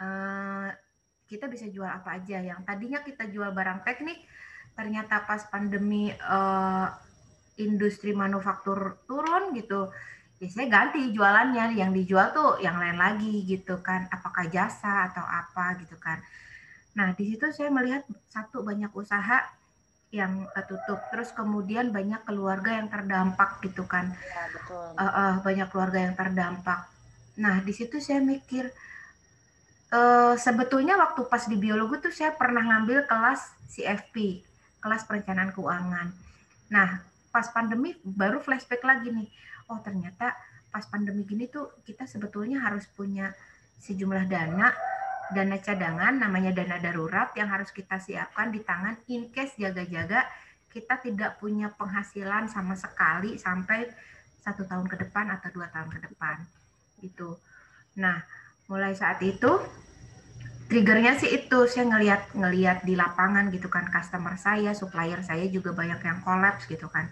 Uh, 0.01 0.67
kita 1.29 1.45
bisa 1.47 1.69
jual 1.69 1.87
apa 1.87 2.19
aja. 2.19 2.41
Yang 2.41 2.65
tadinya 2.65 2.99
kita 3.05 3.29
jual 3.29 3.53
barang 3.53 3.85
teknik 3.85 4.19
ternyata 4.73 5.21
pas 5.29 5.45
pandemi 5.47 6.09
uh, 6.09 6.89
industri 7.61 8.09
manufaktur 8.17 9.05
turun 9.05 9.53
gitu 9.53 9.93
ya 10.41 10.49
saya 10.49 10.67
ganti 10.67 11.13
jualannya. 11.13 11.77
Yang 11.77 11.91
dijual 12.03 12.27
tuh 12.33 12.49
yang 12.59 12.81
lain 12.81 12.97
lagi 12.97 13.45
gitu 13.45 13.79
kan. 13.85 14.09
Apakah 14.09 14.49
jasa 14.49 15.13
atau 15.13 15.23
apa 15.23 15.77
gitu 15.79 15.95
kan. 16.01 16.19
Nah 16.97 17.13
di 17.13 17.33
situ 17.33 17.49
saya 17.53 17.69
melihat 17.73 18.05
satu 18.29 18.61
banyak 18.61 18.89
usaha 18.93 19.62
yang 20.13 20.45
uh, 20.53 20.63
tutup. 20.69 21.01
Terus 21.09 21.33
kemudian 21.33 21.89
banyak 21.89 22.21
keluarga 22.29 22.77
yang 22.77 22.87
terdampak 22.87 23.57
gitu 23.65 23.83
kan. 23.89 24.13
Ya, 24.13 24.45
betul. 24.53 24.85
Uh, 24.93 25.03
uh, 25.09 25.33
banyak 25.41 25.67
keluarga 25.73 25.99
yang 26.05 26.13
terdampak. 26.13 26.85
Nah, 27.41 27.65
di 27.65 27.73
situ 27.73 27.97
saya 27.97 28.21
mikir 28.21 28.69
uh, 29.89 30.37
sebetulnya 30.37 30.93
waktu 31.01 31.25
pas 31.25 31.49
di 31.49 31.57
biologi 31.57 31.97
tuh 31.97 32.13
saya 32.13 32.37
pernah 32.37 32.61
ngambil 32.61 33.09
kelas 33.09 33.57
CFP, 33.73 34.45
kelas 34.77 35.09
perencanaan 35.09 35.49
keuangan. 35.49 36.13
Nah, 36.69 37.01
pas 37.33 37.49
pandemi 37.49 37.97
baru 38.05 38.37
flashback 38.37 38.85
lagi 38.85 39.09
nih. 39.09 39.29
Oh, 39.73 39.81
ternyata 39.81 40.37
pas 40.69 40.85
pandemi 40.85 41.25
gini 41.25 41.49
tuh 41.49 41.73
kita 41.81 42.05
sebetulnya 42.05 42.61
harus 42.61 42.85
punya 42.93 43.33
sejumlah 43.81 44.29
dana 44.29 44.69
dana 45.33 45.57
cadangan 45.59 46.13
namanya 46.15 46.53
dana 46.53 46.77
darurat 46.77 47.33
yang 47.35 47.49
harus 47.49 47.73
kita 47.73 47.97
siapkan 47.97 48.53
di 48.53 48.61
tangan 48.61 48.95
in 49.09 49.33
case 49.33 49.57
jaga-jaga 49.57 50.23
kita 50.69 51.01
tidak 51.01 51.37
punya 51.37 51.69
penghasilan 51.73 52.49
sama 52.49 52.73
sekali 52.73 53.37
sampai 53.37 53.89
satu 54.41 54.65
tahun 54.65 54.89
ke 54.89 54.95
depan 55.07 55.29
atau 55.33 55.49
dua 55.53 55.69
tahun 55.69 55.89
ke 55.89 55.99
depan 56.09 56.37
itu. 57.05 57.37
Nah 57.97 58.21
mulai 58.69 58.95
saat 58.95 59.21
itu 59.21 59.61
triggernya 60.71 61.19
sih 61.19 61.29
itu 61.29 61.69
saya 61.69 61.85
ngelihat 61.85 62.33
ngelihat 62.33 62.77
di 62.87 62.97
lapangan 62.97 63.53
gitu 63.53 63.69
kan 63.69 63.85
customer 63.91 64.33
saya 64.39 64.71
supplier 64.73 65.21
saya 65.21 65.45
juga 65.51 65.75
banyak 65.75 66.01
yang 66.01 66.19
kolaps 66.23 66.65
gitu 66.65 66.87
kan 66.89 67.11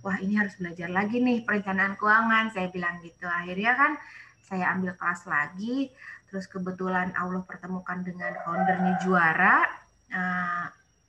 wah 0.00 0.16
ini 0.22 0.38
harus 0.38 0.54
belajar 0.56 0.88
lagi 0.88 1.18
nih 1.18 1.42
perencanaan 1.42 1.98
keuangan 1.98 2.54
saya 2.54 2.70
bilang 2.70 3.02
gitu 3.02 3.26
akhirnya 3.26 3.74
kan 3.74 3.92
saya 4.40 4.72
ambil 4.72 4.96
kelas 4.96 5.28
lagi 5.28 5.92
terus 6.28 6.46
kebetulan 6.46 7.12
Allah 7.16 7.42
pertemukan 7.44 8.04
dengan 8.04 8.32
foundernya 8.44 8.94
juara. 9.02 9.64
Uh, 10.08 10.66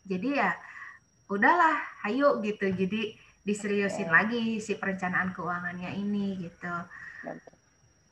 jadi 0.08 0.30
ya 0.48 0.52
udahlah 1.30 1.78
ayo 2.10 2.40
gitu. 2.42 2.72
Jadi 2.72 3.16
diseriusin 3.44 4.12
lagi 4.12 4.60
si 4.60 4.76
perencanaan 4.76 5.32
keuangannya 5.32 5.96
ini 5.96 6.38
gitu 6.44 6.74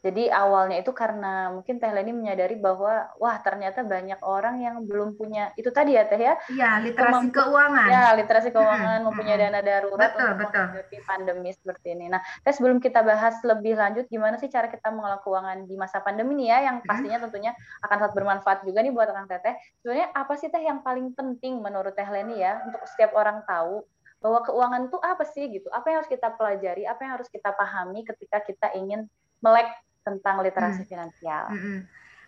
jadi 0.05 0.29
awalnya 0.29 0.77
itu 0.77 0.93
karena 0.93 1.49
mungkin 1.49 1.81
Teh 1.81 1.89
Leni 1.89 2.13
menyadari 2.13 2.53
bahwa 2.53 3.09
wah 3.17 3.37
ternyata 3.41 3.81
banyak 3.81 4.21
orang 4.21 4.61
yang 4.61 4.85
belum 4.85 5.17
punya 5.17 5.49
itu 5.57 5.73
tadi 5.73 5.97
ya 5.97 6.05
Teh 6.05 6.21
ya. 6.21 6.37
Iya, 6.53 6.69
literasi 6.85 7.33
keuangan. 7.33 7.89
Ya, 7.89 8.13
literasi 8.13 8.49
keuangan, 8.53 9.01
hmm, 9.01 9.05
mempunyai 9.09 9.37
dana 9.41 9.59
darurat 9.65 10.13
betul, 10.13 10.29
untuk 10.37 10.37
betul. 10.53 10.65
menghadapi 10.69 10.97
pandemi 11.01 11.49
seperti 11.49 11.87
ini. 11.97 12.05
Nah, 12.13 12.21
Teh 12.45 12.53
sebelum 12.53 12.77
kita 12.77 13.01
bahas 13.01 13.41
lebih 13.41 13.73
lanjut 13.73 14.05
gimana 14.05 14.37
sih 14.37 14.53
cara 14.53 14.69
kita 14.69 14.93
mengelola 14.93 15.17
keuangan 15.25 15.65
di 15.65 15.73
masa 15.73 15.97
pandemi 16.05 16.45
nih 16.45 16.47
ya 16.53 16.57
yang 16.69 16.77
pastinya 16.85 17.17
tentunya 17.17 17.57
akan 17.81 17.97
sangat 17.97 18.13
bermanfaat 18.13 18.59
juga 18.69 18.85
nih 18.85 18.93
buat 18.93 19.09
Kang 19.09 19.25
Teteh. 19.25 19.57
Sebenarnya 19.81 20.07
apa 20.13 20.33
sih 20.37 20.53
Teh 20.53 20.61
yang 20.61 20.85
paling 20.85 21.17
penting 21.17 21.57
menurut 21.57 21.97
Teh 21.97 22.05
Leni 22.05 22.37
ya 22.37 22.61
untuk 22.69 22.85
setiap 22.85 23.17
orang 23.17 23.41
tahu 23.49 23.81
bahwa 24.21 24.45
keuangan 24.45 24.93
itu 24.93 24.97
apa 25.01 25.23
sih 25.25 25.49
gitu? 25.49 25.67
Apa 25.73 25.89
yang 25.89 25.97
harus 26.05 26.11
kita 26.13 26.29
pelajari, 26.37 26.85
apa 26.85 27.01
yang 27.01 27.13
harus 27.17 27.29
kita 27.33 27.49
pahami 27.53 28.05
ketika 28.05 28.45
kita 28.45 28.69
ingin 28.77 29.09
melek 29.41 29.69
tentang 30.07 30.39
literasi 30.39 30.87
hmm. 30.87 30.89
finansial. 30.89 31.43
Hmm, 31.51 31.59
hmm. 31.59 31.79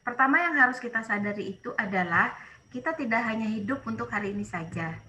Pertama 0.03 0.43
yang 0.43 0.55
harus 0.59 0.83
kita 0.83 0.99
sadari 0.99 1.55
itu 1.55 1.71
adalah 1.79 2.35
kita 2.67 2.91
tidak 2.91 3.23
hanya 3.23 3.47
hidup 3.47 3.79
untuk 3.87 4.11
hari 4.11 4.35
ini 4.35 4.43
saja, 4.43 4.99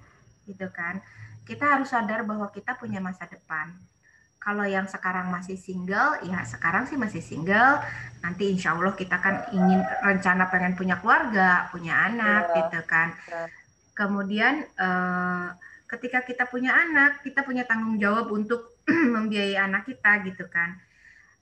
gitu 0.46 0.70
kan? 0.70 1.02
Kita 1.42 1.76
harus 1.76 1.90
sadar 1.90 2.22
bahwa 2.22 2.46
kita 2.54 2.78
punya 2.78 3.02
masa 3.02 3.26
depan. 3.26 3.74
Kalau 4.40 4.64
yang 4.64 4.88
sekarang 4.88 5.28
masih 5.28 5.60
single, 5.60 6.16
ya 6.24 6.40
sekarang 6.48 6.88
sih 6.88 6.96
masih 6.96 7.20
single. 7.20 7.82
Nanti 8.24 8.48
insya 8.48 8.72
Allah 8.72 8.96
kita 8.96 9.20
kan 9.20 9.52
ingin 9.52 9.84
rencana 10.00 10.48
pengen 10.48 10.72
punya 10.78 10.96
keluarga, 10.96 11.68
punya 11.68 12.08
anak, 12.08 12.48
ya. 12.48 12.56
gitu 12.64 12.80
kan. 12.88 13.12
Kemudian 13.92 14.64
eh, 14.64 15.46
ketika 15.92 16.24
kita 16.24 16.48
punya 16.48 16.72
anak, 16.72 17.20
kita 17.20 17.44
punya 17.44 17.68
tanggung 17.68 18.00
jawab 18.00 18.32
untuk 18.32 18.80
membiayai 18.88 19.60
anak 19.60 19.84
kita, 19.84 20.24
gitu 20.24 20.48
kan 20.48 20.80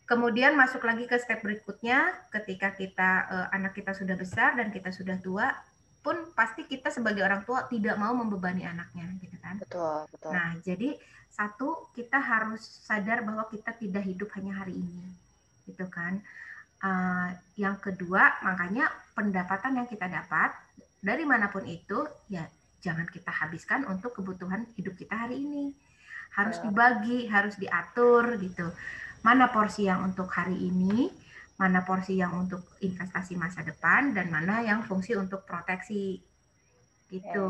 Kemudian 0.08 0.56
masuk 0.56 0.88
lagi 0.88 1.04
ke 1.04 1.20
step 1.20 1.44
berikutnya, 1.44 2.16
ketika 2.32 2.72
kita 2.72 3.10
uh, 3.28 3.46
anak 3.52 3.76
kita 3.76 3.92
sudah 3.92 4.16
besar 4.16 4.56
dan 4.56 4.72
kita 4.72 4.88
sudah 4.88 5.20
tua, 5.20 5.52
pun 6.00 6.32
pasti 6.32 6.64
kita 6.64 6.88
sebagai 6.88 7.20
orang 7.20 7.44
tua 7.44 7.68
tidak 7.68 8.00
mau 8.00 8.16
membebani 8.16 8.64
anaknya, 8.64 9.04
gitu 9.20 9.36
kan? 9.36 9.60
Betul, 9.60 10.08
betul. 10.08 10.32
Nah, 10.32 10.56
jadi 10.64 10.96
satu 11.28 11.92
kita 11.92 12.16
harus 12.16 12.64
sadar 12.64 13.20
bahwa 13.20 13.44
kita 13.52 13.76
tidak 13.76 14.08
hidup 14.08 14.32
hanya 14.40 14.64
hari 14.64 14.80
ini, 14.80 15.12
gitu 15.68 15.84
kan? 15.92 16.24
Uh, 16.80 17.36
yang 17.60 17.76
kedua, 17.76 18.40
makanya 18.40 18.88
pendapatan 19.12 19.76
yang 19.76 19.88
kita 19.90 20.08
dapat 20.08 20.56
dari 21.04 21.28
mana 21.28 21.52
pun 21.52 21.68
itu 21.68 22.06
ya 22.26 22.48
jangan 22.82 23.06
kita 23.06 23.30
habiskan 23.30 23.86
untuk 23.86 24.16
kebutuhan 24.16 24.64
hidup 24.78 24.94
kita 24.96 25.14
hari 25.14 25.42
ini. 25.42 25.74
Harus 26.32 26.62
dibagi, 26.62 27.26
harus 27.26 27.58
diatur 27.58 28.38
gitu. 28.38 28.70
Mana 29.22 29.50
porsi 29.50 29.90
yang 29.90 30.06
untuk 30.06 30.30
hari 30.30 30.56
ini, 30.56 31.10
mana 31.58 31.82
porsi 31.82 32.22
yang 32.22 32.38
untuk 32.38 32.78
investasi 32.78 33.34
masa 33.34 33.66
depan 33.66 34.14
dan 34.14 34.30
mana 34.30 34.62
yang 34.62 34.86
fungsi 34.86 35.18
untuk 35.18 35.42
proteksi 35.42 36.22
gitu. 37.10 37.48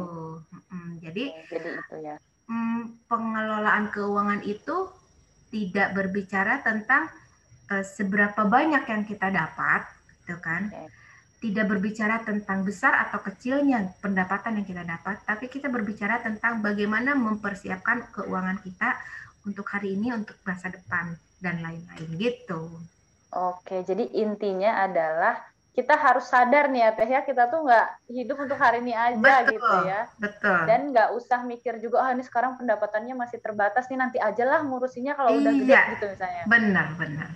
Ya. 0.49 1.11
Jadi, 1.11 1.25
jadi 1.53 1.71
itu 1.77 1.97
ya. 2.01 2.17
Hmm, 2.49 2.97
pengelolaan 3.05 3.93
keuangan 3.93 4.41
itu 4.49 4.89
tidak 5.53 5.93
berbicara 5.93 6.65
tentang 6.65 7.13
uh, 7.69 7.85
seberapa 7.85 8.49
banyak 8.49 8.89
yang 8.89 9.05
kita 9.05 9.29
dapat, 9.29 9.85
gitu 10.25 10.41
kan? 10.41 10.73
Okay. 10.73 10.89
Tidak 11.39 11.69
berbicara 11.69 12.25
tentang 12.25 12.65
besar 12.65 12.97
atau 12.99 13.21
kecilnya 13.23 13.95
pendapatan 14.01 14.59
yang 14.59 14.67
kita 14.67 14.83
dapat, 14.83 15.23
tapi 15.29 15.47
kita 15.53 15.69
berbicara 15.69 16.25
tentang 16.25 16.65
bagaimana 16.65 17.15
mempersiapkan 17.15 18.11
keuangan 18.11 18.59
kita 18.65 18.97
untuk 19.45 19.69
hari 19.69 19.95
ini, 19.95 20.11
untuk 20.17 20.35
masa 20.43 20.73
depan 20.73 21.15
dan 21.39 21.63
lain-lain 21.63 22.11
gitu. 22.19 22.71
Oke, 23.29 23.85
jadi 23.85 24.09
intinya 24.17 24.89
adalah 24.89 25.37
kita 25.79 25.95
harus 25.95 26.27
sadar 26.27 26.67
nih 26.75 26.83
ya 26.83 26.91
teh 26.91 27.07
ya. 27.07 27.21
Kita 27.23 27.47
tuh 27.47 27.63
nggak 27.63 28.11
hidup 28.11 28.37
untuk 28.43 28.59
hari 28.59 28.83
ini 28.83 28.99
aja 28.99 29.47
betul, 29.47 29.55
gitu 29.55 29.77
ya. 29.87 30.01
betul. 30.19 30.61
Dan 30.67 30.81
nggak 30.91 31.09
usah 31.15 31.41
mikir 31.47 31.79
juga 31.79 32.03
ah 32.03 32.11
ini 32.11 32.27
sekarang 32.27 32.59
pendapatannya 32.59 33.15
masih 33.15 33.39
terbatas 33.39 33.87
nih 33.87 34.01
nanti 34.01 34.19
aja 34.19 34.43
lah 34.43 34.67
ngurusinya 34.67 35.15
kalau 35.15 35.39
udah 35.39 35.53
gede 35.55 35.71
iya, 35.71 35.83
gitu 35.95 36.05
misalnya. 36.11 36.43
Benar 36.51 36.87
benar. 36.99 37.31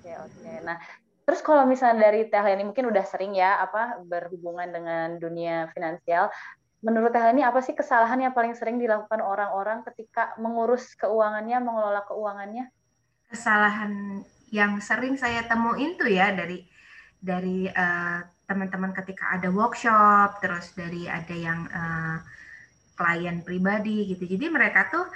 Oke 0.00 0.12
oke. 0.16 0.52
Nah 0.66 0.76
terus 1.24 1.40
kalau 1.40 1.62
misalnya 1.70 2.10
dari 2.10 2.26
teh 2.26 2.44
ini 2.50 2.64
mungkin 2.66 2.90
udah 2.90 3.04
sering 3.06 3.38
ya 3.38 3.62
apa 3.62 4.02
berhubungan 4.02 4.66
dengan 4.74 5.08
dunia 5.22 5.70
finansial. 5.70 6.34
Menurut 6.82 7.14
teh 7.14 7.22
ini 7.30 7.46
apa 7.46 7.62
sih 7.62 7.78
kesalahan 7.78 8.18
yang 8.18 8.34
paling 8.34 8.58
sering 8.58 8.82
dilakukan 8.82 9.22
orang-orang 9.22 9.86
ketika 9.92 10.34
mengurus 10.42 10.98
keuangannya 10.98 11.62
mengelola 11.62 12.02
keuangannya 12.10 12.74
kesalahan 13.28 14.22
yang 14.54 14.78
sering 14.78 15.18
saya 15.18 15.42
temuin 15.44 15.98
tuh 15.98 16.06
ya 16.06 16.30
dari 16.30 16.62
dari 17.18 17.66
uh, 17.66 18.20
teman-teman 18.44 18.92
ketika 18.92 19.34
ada 19.34 19.48
workshop, 19.48 20.44
terus 20.44 20.76
dari 20.76 21.08
ada 21.08 21.32
yang 21.32 21.64
uh, 21.72 22.20
klien 22.94 23.40
pribadi 23.40 24.14
gitu. 24.14 24.28
Jadi 24.28 24.46
mereka 24.52 24.86
tuh 24.92 25.08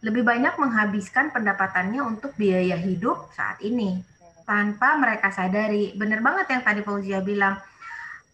lebih 0.00 0.24
banyak 0.24 0.56
menghabiskan 0.56 1.32
pendapatannya 1.32 2.00
untuk 2.00 2.32
biaya 2.36 2.76
hidup 2.76 3.32
saat 3.36 3.60
ini 3.60 4.00
tanpa 4.44 4.96
mereka 4.96 5.32
sadari. 5.32 5.96
Bener 5.96 6.20
banget 6.24 6.52
yang 6.52 6.62
tadi 6.64 6.80
Fauzia 6.84 7.20
bilang. 7.24 7.56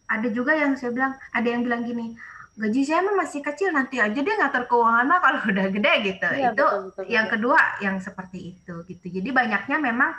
Ada 0.07 0.31
juga 0.31 0.55
yang 0.55 0.79
saya 0.79 0.95
bilang, 0.95 1.19
ada 1.35 1.49
yang 1.51 1.67
bilang 1.67 1.83
gini, 1.83 2.15
gaji 2.57 2.81
saya 2.89 3.05
mah 3.05 3.21
masih 3.21 3.45
kecil 3.45 3.69
nanti 3.69 4.01
aja 4.01 4.17
dia 4.17 4.35
ngatur 4.41 4.65
keuangan 4.65 5.05
mah 5.05 5.21
kalau 5.21 5.41
udah 5.53 5.67
gede 5.69 5.93
gitu. 6.09 6.29
Iya, 6.33 6.51
itu 6.57 6.65
betul, 6.65 6.83
betul, 6.91 7.05
yang 7.13 7.27
kedua 7.29 7.61
yang 7.85 7.97
seperti 8.01 8.57
itu 8.57 8.75
gitu. 8.89 9.07
Jadi 9.13 9.29
banyaknya 9.31 9.77
memang 9.77 10.17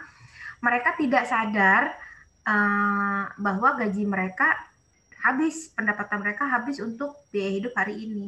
mereka 0.61 0.93
tidak 0.97 1.25
sadar 1.25 1.93
uh, 2.45 3.23
bahwa 3.37 3.77
gaji 3.77 4.05
mereka 4.05 4.53
habis, 5.25 5.73
pendapatan 5.73 6.21
mereka 6.21 6.45
habis 6.47 6.77
untuk 6.77 7.25
biaya 7.33 7.51
hidup 7.61 7.73
hari 7.73 8.05
ini. 8.05 8.27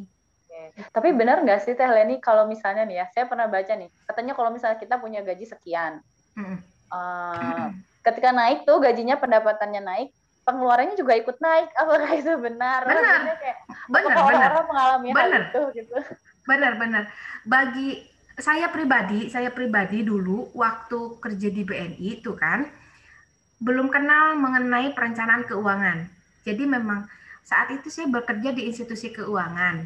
Tapi 0.92 1.16
benar 1.16 1.42
nggak 1.42 1.66
sih 1.66 1.74
Teh 1.74 1.88
Leni 1.88 2.20
kalau 2.20 2.46
misalnya 2.46 2.84
nih 2.84 3.04
ya, 3.04 3.06
saya 3.16 3.26
pernah 3.26 3.48
baca 3.48 3.74
nih, 3.74 3.90
katanya 4.06 4.34
kalau 4.36 4.52
misalnya 4.52 4.78
kita 4.78 5.00
punya 5.00 5.24
gaji 5.24 5.48
sekian, 5.48 6.04
mm. 6.36 6.58
uh, 6.92 7.72
ketika 8.04 8.30
naik 8.36 8.68
tuh 8.68 8.80
gajinya 8.80 9.16
pendapatannya 9.20 9.82
naik, 9.82 10.10
pengeluarannya 10.50 10.98
juga 10.98 11.14
ikut 11.14 11.38
naik. 11.38 11.70
Apakah 11.78 12.12
itu 12.22 12.34
benar? 12.42 12.82
Benar. 12.90 13.20
Kayak, 13.38 13.58
benar, 13.86 14.16
benar. 14.18 14.50
Orang 14.58 14.68
mengalami 14.68 15.08
benar. 15.14 15.42
itu 15.54 15.62
gitu. 15.78 15.96
Benar, 16.50 16.74
benar. 16.82 17.04
Bagi 17.46 17.90
saya 18.40 18.74
pribadi, 18.74 19.30
saya 19.30 19.54
pribadi 19.54 20.02
dulu 20.02 20.50
waktu 20.58 21.22
kerja 21.22 21.48
di 21.54 21.62
BNI 21.62 22.08
itu 22.24 22.34
kan, 22.34 22.66
belum 23.62 23.92
kenal 23.94 24.40
mengenai 24.40 24.96
perencanaan 24.96 25.46
keuangan. 25.46 26.08
Jadi 26.48 26.64
memang 26.66 27.06
saat 27.44 27.70
itu 27.76 27.92
saya 27.92 28.08
bekerja 28.10 28.56
di 28.56 28.66
institusi 28.72 29.12
keuangan. 29.14 29.86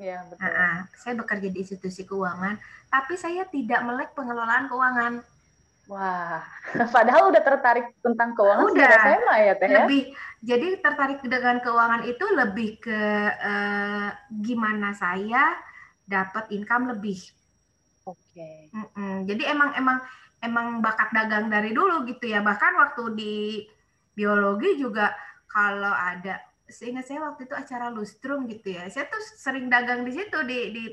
Ya, 0.00 0.24
betul. 0.24 0.40
Nah, 0.40 0.88
saya 0.96 1.14
bekerja 1.20 1.48
di 1.52 1.58
institusi 1.60 2.02
keuangan, 2.08 2.56
tapi 2.88 3.14
saya 3.20 3.44
tidak 3.46 3.84
melek 3.84 4.10
pengelolaan 4.16 4.66
keuangan. 4.72 5.20
Wah, 5.90 6.46
padahal 6.94 7.34
udah 7.34 7.42
tertarik 7.42 7.98
tentang 7.98 8.38
keuangan 8.38 8.70
udah 8.70 8.90
SMA 9.02 9.36
ya 9.42 9.54
teh 9.58 9.66
ya? 9.66 9.76
Lebih, 9.82 10.02
jadi 10.42 10.68
tertarik 10.78 11.20
dengan 11.26 11.58
keuangan 11.58 12.02
itu 12.06 12.24
lebih 12.30 12.78
ke 12.78 13.00
eh, 13.34 14.08
gimana 14.30 14.94
saya 14.94 15.58
dapat 16.06 16.54
income 16.54 16.94
lebih. 16.94 17.18
Oke. 18.06 18.70
Okay. 18.70 19.18
Jadi 19.26 19.42
emang 19.46 19.74
emang 19.78 19.98
emang 20.42 20.66
bakat 20.82 21.14
dagang 21.14 21.46
dari 21.46 21.70
dulu 21.70 22.02
gitu 22.06 22.30
ya. 22.30 22.42
Bahkan 22.42 22.72
waktu 22.78 23.02
di 23.14 23.34
biologi 24.12 24.76
juga 24.76 25.14
kalau 25.46 25.90
ada 25.90 26.42
seingat 26.66 27.04
saya 27.04 27.22
waktu 27.22 27.46
itu 27.46 27.54
acara 27.54 27.94
lustrum 27.94 28.50
gitu 28.50 28.74
ya. 28.74 28.90
Saya 28.90 29.06
tuh 29.06 29.22
sering 29.38 29.70
dagang 29.70 30.02
di 30.02 30.12
situ 30.12 30.38
di 30.42 30.58
di 30.74 30.84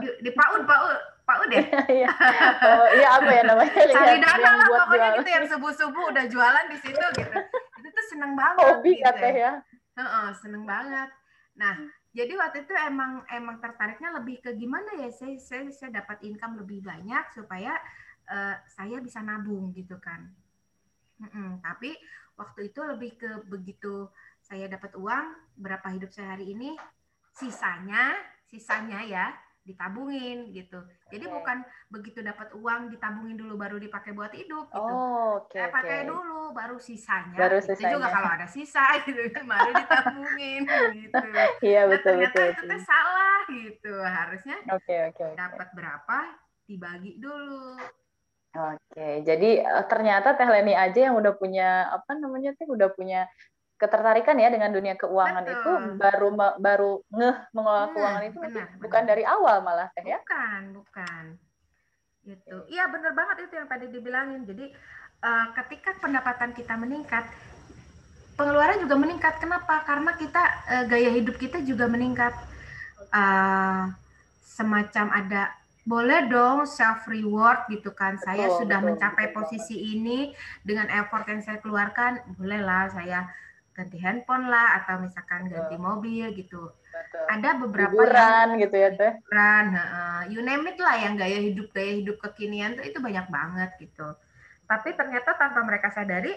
di, 0.00 0.08
di 0.24 0.30
PAUD 0.32 0.64
PAUD 0.64 0.98
PAUD 1.30 1.50
ya. 1.54 1.62
Iya. 2.02 2.10
oh, 2.66 2.86
iya 2.98 3.08
apa 3.14 3.30
ya 3.30 3.42
namanya? 3.46 3.74
Cari 3.94 4.18
dana 4.18 4.50
lah 4.58 4.66
pokoknya 4.66 4.90
jualan. 4.90 5.18
gitu 5.22 5.30
yang 5.30 5.46
subuh-subuh 5.46 6.04
udah 6.10 6.24
jualan 6.26 6.66
di 6.66 6.78
situ 6.82 7.06
gitu. 7.14 7.38
Itu 7.78 7.88
tuh 7.94 8.06
seneng 8.10 8.32
banget 8.34 8.66
Hobi 8.66 8.92
gitu. 8.98 9.14
ya. 9.22 9.30
ya. 9.30 9.52
Heeh, 9.94 10.28
seneng 10.42 10.64
banget. 10.66 11.10
Nah, 11.54 11.74
jadi 12.10 12.32
waktu 12.34 12.66
itu 12.66 12.74
emang 12.74 13.22
emang 13.30 13.62
tertariknya 13.62 14.10
lebih 14.18 14.42
ke 14.42 14.50
gimana 14.58 14.98
ya 14.98 15.08
saya 15.14 15.38
saya, 15.38 15.70
saya 15.70 15.90
dapat 16.02 16.18
income 16.26 16.58
lebih 16.58 16.82
banyak 16.82 17.24
supaya 17.30 17.78
uh, 18.26 18.58
saya 18.66 18.98
bisa 18.98 19.22
nabung 19.22 19.70
gitu 19.70 19.94
kan. 20.02 20.26
Mm-mm, 21.20 21.60
tapi 21.60 21.94
waktu 22.34 22.72
itu 22.72 22.80
lebih 22.80 23.20
ke 23.20 23.30
begitu 23.46 24.08
saya 24.40 24.66
dapat 24.66 24.96
uang 24.96 25.36
berapa 25.60 25.84
hidup 25.92 26.10
saya 26.10 26.34
hari 26.34 26.56
ini 26.56 26.74
sisanya 27.36 28.16
sisanya 28.48 29.04
ya 29.04 29.26
ditabungin 29.64 30.50
gitu. 30.56 30.80
Jadi 31.12 31.24
okay. 31.28 31.34
bukan 31.36 31.58
begitu 31.92 32.20
dapat 32.24 32.50
uang 32.56 32.90
ditabungin 32.90 33.36
dulu 33.36 33.54
baru 33.60 33.76
dipakai 33.76 34.16
buat 34.16 34.32
hidup 34.32 34.72
gitu. 34.72 34.80
Oh, 34.80 35.44
oke. 35.44 35.52
Okay, 35.52 35.62
saya 35.62 35.70
pakai 35.70 35.98
okay. 36.02 36.08
dulu 36.08 36.40
baru 36.56 36.76
sisanya. 36.80 37.38
Baru 37.38 37.58
gitu. 37.60 37.68
sisanya. 37.76 37.92
juga 37.94 38.08
kalau 38.08 38.30
ada 38.34 38.46
sisa 38.48 38.84
gitu 39.06 39.20
baru 39.44 39.70
ditabungin 39.76 40.62
gitu. 40.96 41.28
Iya 41.70 41.82
betul 41.86 42.14
nah, 42.16 42.30
ternyata 42.32 42.56
betul. 42.56 42.66
itu 42.66 42.76
salah 42.84 43.40
gitu. 43.52 43.94
Harusnya 44.00 44.56
okay, 44.72 44.98
okay, 45.12 45.30
dapat 45.36 45.68
berapa 45.76 46.18
dibagi 46.64 47.18
dulu 47.18 47.76
Oke, 48.50 49.22
jadi 49.22 49.62
uh, 49.62 49.86
ternyata 49.86 50.34
Teh 50.34 50.50
Leni 50.50 50.74
aja 50.74 51.06
yang 51.06 51.14
udah 51.14 51.38
punya 51.38 51.86
apa 51.86 52.18
namanya 52.18 52.50
Teh 52.58 52.66
udah 52.66 52.90
punya 52.90 53.30
ketertarikan 53.80 54.36
ya 54.36 54.52
dengan 54.52 54.68
dunia 54.68 54.92
keuangan 55.00 55.40
Betul. 55.40 55.56
itu 55.56 55.72
baru 55.96 56.28
baru 56.60 56.92
ngeh 57.08 57.36
mengelola 57.56 57.86
hmm, 57.88 57.94
keuangan 57.96 58.22
itu 58.28 58.38
benar, 58.38 58.66
bukan 58.76 59.02
benar. 59.02 59.10
dari 59.16 59.24
awal 59.24 59.56
malah 59.64 59.88
Teh 59.96 60.04
ya? 60.04 60.20
Bukan, 60.20 60.62
bukan. 60.76 61.24
Gitu. 62.20 62.56
Iya 62.68 62.84
benar 62.92 63.16
banget 63.16 63.48
itu 63.48 63.54
yang 63.56 63.68
tadi 63.72 63.86
dibilangin. 63.88 64.44
Jadi 64.44 64.68
uh, 65.24 65.46
ketika 65.56 65.96
pendapatan 65.96 66.52
kita 66.52 66.76
meningkat, 66.76 67.24
pengeluaran 68.36 68.84
juga 68.84 69.00
meningkat. 69.00 69.40
Kenapa? 69.40 69.80
Karena 69.88 70.12
kita 70.12 70.42
uh, 70.68 70.84
gaya 70.84 71.10
hidup 71.16 71.40
kita 71.40 71.64
juga 71.64 71.88
meningkat. 71.88 72.36
Uh, 73.10 73.90
semacam 74.60 75.06
ada 75.16 75.42
boleh 75.88 76.28
dong 76.28 76.68
self 76.68 77.08
reward 77.08 77.64
gitu 77.72 77.96
kan. 77.96 78.20
saya 78.20 78.52
sudah 78.60 78.78
betul, 78.84 78.88
mencapai 78.92 79.32
betul, 79.32 79.36
posisi 79.40 79.74
betul. 79.80 79.92
ini 79.96 80.18
dengan 80.60 80.86
effort 80.92 81.24
yang 81.24 81.40
saya 81.40 81.58
keluarkan, 81.64 82.20
bolehlah 82.36 82.92
saya 82.92 83.24
ganti 83.80 83.96
handphone 83.96 84.52
lah 84.52 84.84
atau 84.84 85.00
misalkan 85.00 85.48
betul. 85.48 85.56
ganti 85.56 85.76
mobil 85.80 86.26
gitu. 86.36 86.68
Betul. 86.92 87.24
Ada 87.32 87.50
beberapa 87.56 87.96
liburan 87.96 88.46
yang, 88.52 88.62
gitu 88.68 88.76
ya 88.76 88.90
teh. 88.92 89.12
Liburan, 89.16 89.66
uh, 89.72 90.22
you 90.28 90.40
name 90.44 90.68
it 90.68 90.76
lah 90.76 90.96
yang 91.00 91.16
gaya 91.16 91.40
hidup 91.40 91.72
gaya 91.72 91.92
hidup 92.04 92.20
kekinian 92.20 92.76
tuh 92.76 92.84
itu 92.84 93.00
banyak 93.00 93.26
banget 93.32 93.70
gitu. 93.80 94.12
Tapi 94.68 94.92
ternyata 94.94 95.34
tanpa 95.40 95.64
mereka 95.64 95.88
sadari 95.88 96.36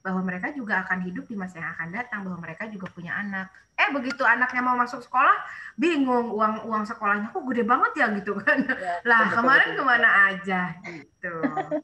bahwa 0.00 0.24
mereka 0.24 0.48
juga 0.56 0.80
akan 0.84 1.04
hidup 1.04 1.28
di 1.28 1.36
masa 1.36 1.60
yang 1.60 1.72
akan 1.76 1.88
datang, 1.92 2.20
bahwa 2.24 2.40
mereka 2.40 2.64
juga 2.72 2.88
punya 2.88 3.12
anak. 3.20 3.52
Eh 3.76 3.88
begitu 3.92 4.24
anaknya 4.24 4.60
mau 4.64 4.76
masuk 4.76 5.04
sekolah, 5.04 5.36
bingung 5.76 6.32
uang 6.32 6.68
uang 6.68 6.84
sekolahnya 6.88 7.32
kok 7.32 7.44
gede 7.48 7.64
banget 7.64 7.92
ya 7.96 8.06
gitu 8.16 8.32
kan. 8.40 8.58
Ya, 8.64 8.94
lah 9.04 9.24
betul, 9.28 9.36
kemarin 9.40 9.68
betul, 9.68 9.78
ke 9.78 9.82
mana 9.84 10.08
betul. 10.08 10.26
aja 10.28 10.60
gitu. 10.84 11.34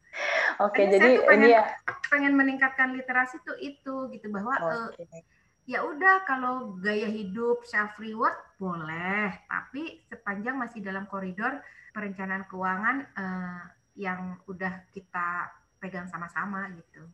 Oke, 0.65 0.83
jadi, 0.89 0.97
jadi 0.97 1.29
pengen, 1.29 1.49
ini 1.49 1.57
ya 1.57 1.65
pengen 2.09 2.33
meningkatkan 2.37 2.89
literasi 2.97 3.37
tuh 3.45 3.57
itu 3.61 4.09
gitu 4.13 4.27
bahwa 4.33 4.57
okay. 4.57 5.05
uh, 5.05 5.23
ya 5.69 5.85
udah 5.85 6.25
kalau 6.25 6.79
gaya 6.81 7.11
hidup 7.11 7.65
self 7.69 7.99
reward 8.01 8.37
boleh, 8.57 9.33
tapi 9.45 10.01
sepanjang 10.09 10.57
masih 10.57 10.81
dalam 10.81 11.05
koridor 11.05 11.61
perencanaan 11.93 12.45
keuangan 12.49 12.97
uh, 13.17 13.63
yang 13.97 14.37
udah 14.49 14.85
kita 14.93 15.49
pegang 15.81 16.09
sama-sama 16.09 16.69
gitu. 16.77 17.05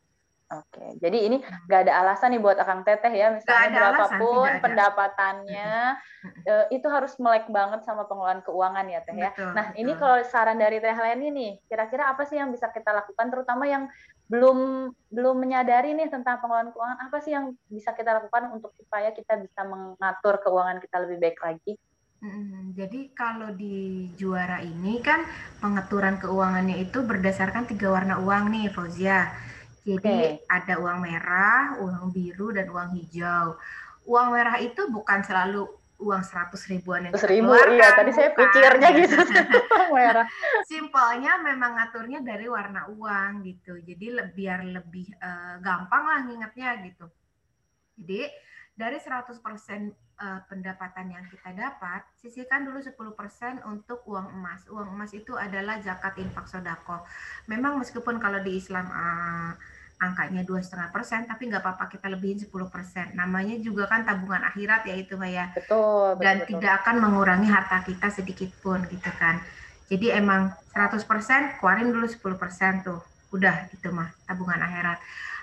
Oke, 0.53 1.01
jadi 1.01 1.19
ini 1.33 1.41
hmm. 1.41 1.65
nggak 1.65 1.81
ada 1.89 1.93
alasan 2.05 2.37
nih 2.37 2.43
buat 2.45 2.61
Akang 2.61 2.85
Teteh 2.85 3.09
ya, 3.09 3.33
misalnya 3.33 3.73
berapapun 3.73 4.45
alasan, 4.45 4.61
pendapatannya, 4.61 5.73
uh, 6.45 6.65
itu 6.69 6.87
harus 6.93 7.17
melek 7.17 7.49
banget 7.49 7.81
sama 7.89 8.05
pengelolaan 8.05 8.45
keuangan 8.45 8.85
ya 8.85 9.01
Teh 9.01 9.17
ya. 9.17 9.33
Betul, 9.33 9.51
nah 9.57 9.67
betul. 9.73 9.81
ini 9.81 9.93
kalau 9.97 10.17
saran 10.29 10.61
dari 10.61 10.77
Teh 10.77 10.93
Leni 10.93 11.29
nih, 11.33 11.53
kira-kira 11.73 12.13
apa 12.13 12.29
sih 12.29 12.37
yang 12.37 12.53
bisa 12.53 12.69
kita 12.69 12.93
lakukan, 12.93 13.33
terutama 13.33 13.65
yang 13.65 13.89
belum 14.29 14.93
belum 15.09 15.37
menyadari 15.41 15.97
nih 15.97 16.13
tentang 16.13 16.45
pengelolaan 16.45 16.77
keuangan, 16.77 16.99
apa 17.01 17.17
sih 17.25 17.33
yang 17.33 17.57
bisa 17.73 17.97
kita 17.97 18.21
lakukan 18.21 18.53
untuk 18.53 18.77
supaya 18.77 19.09
kita 19.17 19.41
bisa 19.41 19.65
mengatur 19.65 20.37
keuangan 20.45 20.85
kita 20.85 20.97
lebih 21.01 21.17
baik 21.17 21.39
lagi? 21.41 21.81
Hmm, 22.23 22.71
jadi 22.79 23.11
kalau 23.19 23.51
di 23.51 24.07
juara 24.15 24.63
ini 24.63 25.03
kan 25.03 25.27
pengaturan 25.59 26.23
keuangannya 26.23 26.79
itu 26.79 27.03
berdasarkan 27.03 27.67
tiga 27.67 27.91
warna 27.91 28.23
uang 28.23 28.53
nih, 28.53 28.71
Fauzia. 28.71 29.33
Jadi 29.83 30.39
okay. 30.39 30.47
ada 30.47 30.79
uang 30.79 30.99
merah, 31.03 31.75
uang 31.83 32.15
biru, 32.15 32.55
dan 32.55 32.71
uang 32.71 32.95
hijau. 32.95 33.59
Uang 34.07 34.35
merah 34.35 34.59
itu 34.63 34.87
bukan 34.91 35.27
selalu 35.27 35.67
uang 36.03 36.23
seratus 36.27 36.67
ribuan 36.67 37.07
yang 37.07 37.15
ribu, 37.15 37.55
iya 37.79 37.95
tadi 37.95 38.11
saya 38.11 38.35
pikirnya 38.35 38.89
gitu 38.99 39.17
merah. 39.95 40.27
Simpelnya 40.67 41.39
memang 41.39 41.79
ngaturnya 41.79 42.21
dari 42.27 42.51
warna 42.51 42.91
uang 42.91 43.47
gitu. 43.47 43.79
Jadi 43.79 44.11
biar 44.35 44.67
lebih 44.67 45.07
uh, 45.23 45.63
gampang 45.63 46.03
lah 46.03 46.21
ngingetnya 46.27 46.71
gitu. 46.91 47.07
Jadi 48.03 48.27
dari 48.73 48.97
100% 48.97 49.37
uh, 50.17 50.41
pendapatan 50.49 51.13
yang 51.13 51.25
kita 51.29 51.53
dapat, 51.53 52.09
sisihkan 52.17 52.65
dulu 52.65 52.81
10% 52.81 53.69
untuk 53.69 54.01
uang 54.09 54.33
emas. 54.33 54.65
Uang 54.73 54.97
emas 54.97 55.13
itu 55.13 55.37
adalah 55.37 55.77
zakat 55.85 56.17
infak 56.17 56.49
sodako. 56.49 57.05
Memang 57.53 57.77
meskipun 57.77 58.17
kalau 58.17 58.41
di 58.41 58.57
Islam 58.57 58.89
uh, 58.89 59.53
angkanya 60.03 60.43
dua 60.43 60.65
setengah 60.65 60.89
persen, 60.91 61.29
tapi 61.29 61.53
nggak 61.53 61.63
apa-apa 61.63 61.87
kita 61.93 62.11
lebihin 62.11 62.41
10 62.43 62.49
persen. 62.73 63.07
Namanya 63.15 63.61
juga 63.63 63.87
kan 63.87 64.03
tabungan 64.03 64.43
akhirat 64.43 64.89
ya 64.89 64.95
itu 64.99 65.15
ya. 65.21 65.53
Betul. 65.55 66.19
Dan 66.19 66.43
betul, 66.43 66.59
tidak 66.59 66.73
akan 66.83 66.97
mengurangi 67.07 67.49
harta 67.53 67.87
kita 67.87 68.09
sedikit 68.11 68.51
pun 68.65 68.83
gitu 68.91 69.11
kan. 69.21 69.39
Jadi 69.93 70.11
emang 70.11 70.49
100 70.73 71.05
persen, 71.05 71.55
keluarin 71.61 71.93
dulu 71.93 72.09
10 72.09 72.19
persen 72.41 72.81
tuh. 72.81 73.05
Udah 73.37 73.69
itu 73.69 73.93
mah 73.93 74.11
tabungan 74.25 74.59
akhirat. 74.65 74.99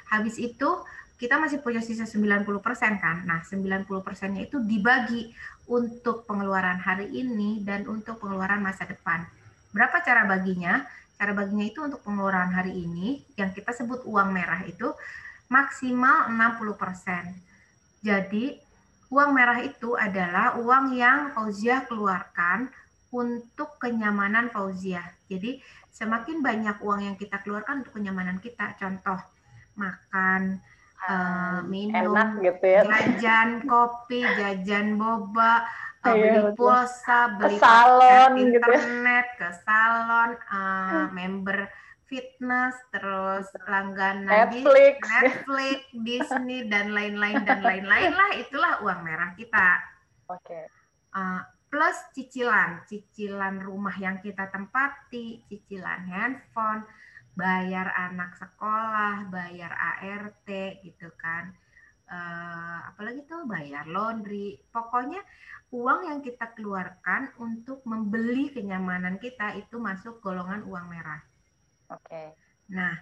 Habis 0.10 0.42
itu 0.42 0.70
kita 1.20 1.36
masih 1.36 1.60
punya 1.60 1.84
sisa 1.84 2.08
90 2.08 2.48
persen 2.64 2.96
kan. 2.96 3.28
Nah 3.28 3.44
90 3.44 3.86
persennya 4.00 4.48
itu 4.48 4.64
dibagi 4.64 5.36
untuk 5.68 6.24
pengeluaran 6.24 6.80
hari 6.80 7.12
ini 7.12 7.60
dan 7.62 7.84
untuk 7.92 8.24
pengeluaran 8.24 8.64
masa 8.64 8.88
depan. 8.88 9.28
Berapa 9.76 10.00
cara 10.00 10.24
baginya? 10.24 10.88
Cara 11.20 11.36
baginya 11.36 11.68
itu 11.68 11.84
untuk 11.84 12.00
pengeluaran 12.08 12.56
hari 12.56 12.72
ini 12.72 13.20
yang 13.36 13.52
kita 13.52 13.76
sebut 13.76 14.08
uang 14.08 14.32
merah 14.32 14.64
itu 14.64 14.96
maksimal 15.52 16.32
60%. 16.32 17.36
Jadi 18.00 18.56
uang 19.12 19.30
merah 19.36 19.60
itu 19.60 20.00
adalah 20.00 20.56
uang 20.56 20.96
yang 20.96 21.36
Fauzia 21.36 21.84
keluarkan 21.84 22.72
untuk 23.12 23.76
kenyamanan 23.76 24.48
Fauzia. 24.48 25.04
Jadi 25.28 25.60
semakin 25.92 26.40
banyak 26.40 26.80
uang 26.80 27.12
yang 27.12 27.16
kita 27.20 27.44
keluarkan 27.44 27.84
untuk 27.84 28.00
kenyamanan 28.00 28.40
kita, 28.40 28.80
contoh 28.80 29.20
makan, 29.76 30.64
uh, 31.08 31.60
minum, 31.64 32.12
Enak 32.12 32.30
gitu 32.44 32.66
ya. 32.66 32.82
jajan 32.84 33.64
kopi, 33.64 34.26
jajan 34.26 35.00
boba, 35.00 35.64
uh, 36.04 36.16
beli 36.16 36.42
pulsa, 36.60 37.40
beli 37.40 37.56
ke 37.56 37.64
salon, 37.64 38.32
gitu 38.36 38.60
ya. 38.60 38.78
internet, 38.78 39.26
gitu. 39.32 39.40
ke 39.40 39.50
salon, 39.64 40.30
uh, 40.52 41.06
member 41.16 41.70
fitness, 42.10 42.76
terus 42.90 43.46
langganan 43.70 44.50
Netflix, 44.50 44.98
di, 44.98 45.14
Netflix, 45.14 45.80
Disney 45.94 46.60
dan 46.66 46.92
lain-lain 46.98 47.46
dan 47.46 47.62
lain-lain 47.62 48.12
lah 48.18 48.30
itulah 48.34 48.74
uang 48.82 49.00
merah 49.06 49.32
kita. 49.38 49.78
Oke. 50.34 50.42
Okay. 50.42 50.66
Uh, 51.14 51.46
plus 51.70 51.98
cicilan, 52.18 52.82
cicilan 52.90 53.62
rumah 53.62 53.94
yang 54.02 54.18
kita 54.26 54.50
tempati, 54.50 55.46
cicilan 55.46 56.10
handphone, 56.10 56.82
bayar 57.40 57.88
anak 57.96 58.36
sekolah, 58.36 59.32
bayar 59.32 59.72
ART 59.72 60.50
gitu 60.84 61.08
kan. 61.16 61.56
Uh, 62.10 62.92
apalagi 62.92 63.24
tuh 63.24 63.48
bayar 63.48 63.88
laundry. 63.88 64.60
Pokoknya 64.76 65.24
uang 65.72 66.12
yang 66.12 66.20
kita 66.20 66.52
keluarkan 66.52 67.32
untuk 67.40 67.80
membeli 67.88 68.52
kenyamanan 68.52 69.16
kita 69.24 69.56
itu 69.56 69.80
masuk 69.80 70.20
golongan 70.20 70.68
uang 70.68 70.92
merah. 70.92 71.24
Oke. 71.88 72.04
Okay. 72.04 72.28
Nah, 72.76 73.00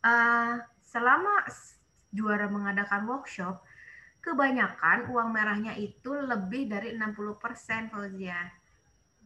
uh, 0.00 0.56
selama 0.80 1.44
juara 2.16 2.48
mengadakan 2.48 3.04
workshop, 3.04 3.60
kebanyakan 4.24 5.12
uang 5.12 5.30
merahnya 5.36 5.76
itu 5.76 6.16
lebih 6.16 6.66
dari 6.72 6.96
60% 6.96 7.92
Fauzia. 7.92 8.40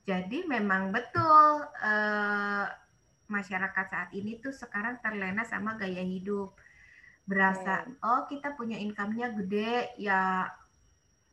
Jadi 0.04 0.48
memang 0.48 0.90
betul 0.90 1.64
uh, 1.64 2.66
masyarakat 3.30 3.86
saat 3.88 4.10
ini 4.12 4.42
tuh 4.42 4.52
sekarang 4.52 4.98
terlena 5.00 5.46
sama 5.46 5.78
gaya 5.78 6.02
hidup. 6.02 6.52
Berasa, 7.24 7.86
okay. 7.86 8.02
oh 8.02 8.22
kita 8.26 8.58
punya 8.58 8.74
income-nya 8.74 9.30
gede, 9.38 9.94
ya 10.02 10.50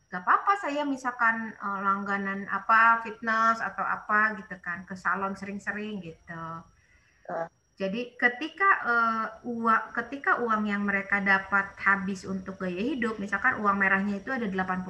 gak 0.08 0.24
apa-apa 0.24 0.54
saya 0.62 0.88
misalkan 0.88 1.52
uh, 1.60 1.80
langganan 1.84 2.48
apa 2.48 3.04
fitness 3.04 3.60
atau 3.60 3.84
apa 3.84 4.40
gitu 4.40 4.56
kan 4.64 4.88
ke 4.88 4.96
salon 4.96 5.36
sering-sering 5.36 6.00
gitu. 6.00 6.46
Uh. 7.28 7.50
Jadi 7.78 8.18
ketika 8.18 8.70
uh, 8.90 9.26
uang 9.46 9.94
ketika 9.94 10.42
uang 10.42 10.66
yang 10.66 10.82
mereka 10.82 11.22
dapat 11.22 11.78
habis 11.78 12.26
untuk 12.26 12.58
gaya 12.58 12.82
hidup, 12.82 13.22
misalkan 13.22 13.62
uang 13.62 13.78
merahnya 13.78 14.18
itu 14.18 14.34
ada 14.34 14.50
80%. 14.50 14.90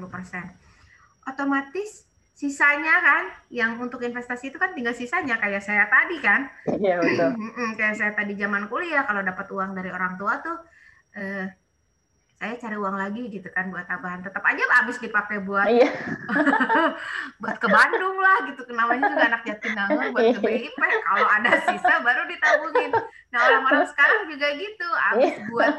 Otomatis 1.28 2.08
sisanya 2.38 3.02
kan 3.02 3.24
yang 3.50 3.82
untuk 3.82 4.06
investasi 4.06 4.54
itu 4.54 4.62
kan 4.62 4.78
tinggal 4.78 4.94
sisanya 4.94 5.42
kayak 5.42 5.58
saya 5.58 5.90
tadi 5.90 6.22
kan. 6.22 6.46
Iya 6.70 7.02
betul. 7.02 7.34
kayak 7.82 7.98
saya 7.98 8.14
tadi 8.14 8.38
zaman 8.38 8.70
kuliah 8.70 9.02
kalau 9.10 9.26
dapat 9.26 9.50
uang 9.50 9.74
dari 9.74 9.90
orang 9.90 10.22
tua 10.22 10.38
tuh 10.46 10.58
uh, 11.18 11.46
saya 12.38 12.54
cari 12.62 12.78
uang 12.78 12.94
lagi 12.94 13.34
gitu 13.34 13.50
kan 13.50 13.74
buat 13.74 13.90
tambahan 13.90 14.22
tetap 14.22 14.46
aja 14.46 14.62
habis 14.78 15.02
dipakai 15.02 15.42
buat 15.42 15.66
iya. 15.74 15.90
buat 17.42 17.58
ke 17.58 17.66
Bandung 17.66 18.14
lah 18.22 18.46
gitu 18.46 18.62
namanya 18.78 19.10
juga 19.10 19.26
anak 19.26 19.42
Jatinangor 19.42 20.14
buat 20.14 20.38
ke 20.38 20.42
BIP 20.46 20.78
kalau 20.78 21.26
ada 21.34 21.52
sisa 21.66 21.94
baru 22.06 22.30
ditabungin 22.30 22.94
nah 23.34 23.42
orang-orang 23.42 23.90
sekarang 23.90 24.30
juga 24.30 24.54
gitu 24.54 24.86
habis 24.86 25.34
iya. 25.34 25.50
buat 25.50 25.76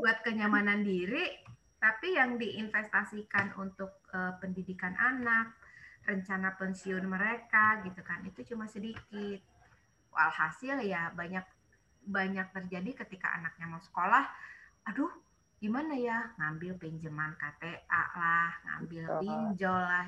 buat 0.00 0.16
kenyamanan 0.24 0.80
diri 0.80 1.44
tapi 1.76 2.16
yang 2.16 2.40
diinvestasikan 2.40 3.52
untuk 3.60 3.92
uh, 4.16 4.32
pendidikan 4.40 4.96
anak 4.96 5.52
rencana 6.02 6.54
pensiun 6.58 7.04
mereka 7.06 7.82
gitu 7.86 8.00
kan. 8.02 8.22
Itu 8.26 8.42
cuma 8.54 8.66
sedikit. 8.66 9.40
Walhasil 10.12 10.84
ya 10.84 11.08
banyak 11.16 11.44
banyak 12.02 12.50
terjadi 12.52 13.06
ketika 13.06 13.32
anaknya 13.32 13.70
mau 13.70 13.80
sekolah 13.80 14.26
aduh 14.82 15.08
gimana 15.62 15.94
ya 15.94 16.34
ngambil 16.36 16.74
pinjaman 16.74 17.38
KTA 17.38 18.02
lah 18.18 18.50
ngambil 18.66 19.02
pinjol 19.22 19.80
lah. 19.80 20.06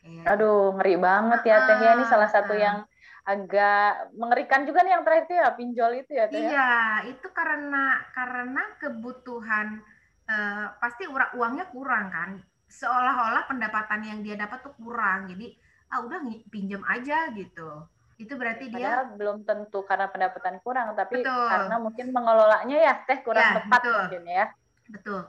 Kayak 0.00 0.24
aduh 0.24 0.74
ngeri 0.80 0.96
banget 0.96 1.40
ya 1.44 1.56
teh. 1.68 1.76
Ya 1.78 1.90
ini 1.94 2.04
salah 2.08 2.30
satu 2.32 2.56
yang 2.56 2.88
agak 3.26 4.14
mengerikan 4.14 4.62
juga 4.62 4.86
nih 4.86 4.94
yang 4.94 5.02
terakhir 5.02 5.26
itu 5.26 5.34
ya 5.34 5.48
pinjol 5.58 5.92
itu 5.98 6.12
ya 6.14 6.24
teh 6.30 6.38
ya? 6.38 6.46
iya 6.46 6.70
itu 7.10 7.26
karena 7.34 8.06
karena 8.14 8.62
kebutuhan 8.78 9.82
uh, 10.30 10.66
pasti 10.78 11.10
uangnya 11.10 11.66
kurang 11.74 12.06
kan 12.14 12.30
seolah-olah 12.66 13.46
pendapatan 13.46 14.00
yang 14.02 14.18
dia 14.20 14.34
dapat 14.34 14.62
tuh 14.66 14.74
kurang 14.78 15.30
jadi 15.30 15.54
ah 15.90 16.02
udah 16.02 16.18
pinjam 16.50 16.82
aja 16.86 17.30
gitu 17.30 17.86
itu 18.16 18.32
berarti 18.32 18.72
dia 18.72 19.04
Padahal 19.04 19.06
belum 19.14 19.38
tentu 19.44 19.84
karena 19.84 20.08
pendapatan 20.08 20.56
kurang 20.64 20.96
tapi 20.96 21.20
betul. 21.20 21.46
karena 21.46 21.76
mungkin 21.78 22.06
mengelolanya 22.10 22.76
ya 22.80 22.94
teh 23.06 23.20
kurang 23.22 23.44
ya, 23.44 23.54
tepat 23.60 23.80
betul. 23.84 23.96
mungkin 24.02 24.24
ya 24.26 24.46
Betul. 24.90 25.22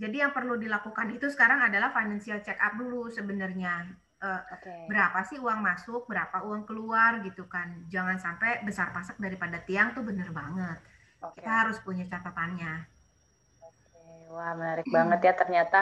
Jadi 0.00 0.16
yang 0.24 0.32
perlu 0.32 0.56
dilakukan 0.56 1.12
itu 1.12 1.28
sekarang 1.28 1.60
adalah 1.60 1.92
financial 1.92 2.40
check 2.40 2.56
up 2.56 2.78
dulu 2.78 3.12
sebenarnya. 3.12 3.84
Uh, 4.20 4.36
eh, 4.36 4.42
okay. 4.56 4.80
Berapa 4.88 5.20
sih 5.28 5.36
uang 5.36 5.60
masuk, 5.60 6.08
berapa 6.08 6.40
uang 6.44 6.64
keluar 6.64 7.20
gitu 7.20 7.44
kan. 7.50 7.84
Jangan 7.92 8.16
sampai 8.16 8.64
besar 8.64 8.96
pasak 8.96 9.20
daripada 9.20 9.60
tiang 9.60 9.92
tuh 9.92 10.04
bener 10.04 10.32
banget. 10.32 10.80
Okay. 11.20 11.44
Kita 11.44 11.52
harus 11.66 11.76
punya 11.84 12.08
catatannya. 12.08 12.99
Wah 14.30 14.54
menarik 14.54 14.86
mm. 14.86 14.94
banget 14.94 15.20
ya 15.26 15.32
ternyata 15.34 15.78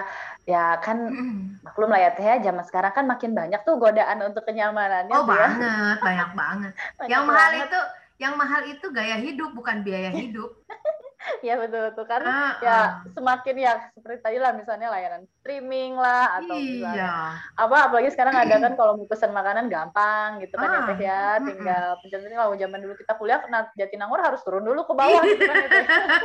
ya 0.48 0.64
kan 0.80 0.96
mm. 1.12 1.60
maklum 1.60 1.92
lah 1.92 2.00
ya 2.00 2.10
teh 2.16 2.24
ya 2.24 2.40
zaman 2.40 2.64
sekarang 2.64 2.92
kan 2.96 3.04
makin 3.04 3.36
banyak 3.36 3.60
tuh 3.60 3.76
godaan 3.76 4.24
untuk 4.24 4.48
kenyamanannya. 4.48 5.12
Oh 5.12 5.28
ya. 5.28 5.28
banget, 5.28 5.96
ya. 6.00 6.00
banyak 6.00 6.30
banget. 6.32 6.72
banyak 6.98 7.10
yang 7.12 7.24
mahal 7.28 7.52
itu 7.52 7.80
yang 8.18 8.34
mahal 8.40 8.62
itu 8.64 8.86
gaya 8.88 9.16
hidup 9.20 9.52
bukan 9.52 9.84
biaya 9.84 10.08
hidup. 10.08 10.48
Iya 11.46 11.54
betul 11.58 11.90
betul. 11.90 12.04
Karena 12.06 12.58
uh, 12.58 12.62
ya 12.62 12.78
semakin 13.14 13.56
ya 13.58 13.72
seperti 13.94 14.18
tadi 14.22 14.38
lah 14.38 14.52
misalnya 14.54 14.88
layanan 14.90 15.22
streaming 15.38 15.98
lah 15.98 16.38
atau 16.42 16.54
iya. 16.56 16.66
misalnya 16.66 17.10
apa 17.58 17.76
apalagi 17.90 18.10
sekarang 18.14 18.34
ada 18.38 18.54
kan 18.62 18.72
kalau 18.78 18.92
mau 18.98 19.06
pesan 19.10 19.34
makanan 19.34 19.66
gampang 19.66 20.38
gitu 20.42 20.54
kan 20.54 20.68
uh, 20.70 20.74
ya 20.74 20.80
teh 20.86 20.98
ya. 21.02 21.24
Tinggal 21.42 21.86
pencet 22.02 22.20
ini 22.22 22.36
kalau 22.38 22.54
zaman 22.54 22.78
dulu 22.82 22.94
kita 22.94 23.12
kuliah 23.18 23.40
nah 23.48 23.66
Jatinangor 23.74 24.20
harus 24.22 24.40
turun 24.46 24.64
dulu 24.64 24.86
ke 24.86 24.94
bawah 24.94 25.22
gitu 25.24 25.42
kan 25.42 25.56
ya 25.58 25.70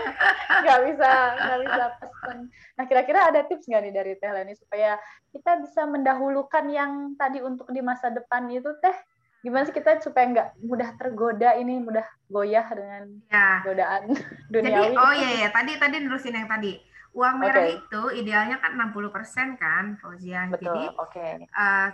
nggak 0.63 0.79
bisa 0.91 1.11
nggak 1.41 1.59
bisa 1.65 1.83
pesan. 1.97 2.37
Nah 2.77 2.83
kira-kira 2.85 3.19
ada 3.33 3.41
tips 3.45 3.65
nggak 3.65 3.81
nih 3.89 3.93
dari 3.93 4.11
teh 4.17 4.29
Leni 4.29 4.53
supaya 4.57 4.97
kita 5.33 5.61
bisa 5.65 5.89
mendahulukan 5.89 6.65
yang 6.69 7.17
tadi 7.17 7.41
untuk 7.41 7.69
di 7.73 7.81
masa 7.81 8.13
depan 8.13 8.45
itu 8.53 8.69
teh 8.81 8.93
gimana 9.43 9.67
sih 9.67 9.75
kita 9.75 9.99
supaya 9.99 10.25
nggak 10.31 10.49
mudah 10.63 10.89
tergoda 10.95 11.51
ini 11.59 11.83
mudah 11.83 12.07
goyah 12.31 12.63
dengan 12.71 13.03
ya. 13.27 13.59
godaan 13.61 14.15
duniawi. 14.51 14.71
Jadi 14.71 14.95
oh 14.95 15.13
iya 15.13 15.29
ya 15.43 15.49
tadi 15.51 15.75
tadi 15.75 15.95
nerusin 15.99 16.39
yang 16.39 16.47
tadi 16.47 16.79
uang 17.13 17.35
merah 17.37 17.67
okay. 17.69 17.77
itu 17.77 18.01
idealnya 18.23 18.57
kan 18.57 18.73
60% 18.73 19.61
kan 19.61 19.85
Fauzia. 20.01 20.49
Betul, 20.49 20.65
Jadi 20.65 20.83
okay. 20.97 21.31
uh, 21.45 21.59
eh, 21.61 21.87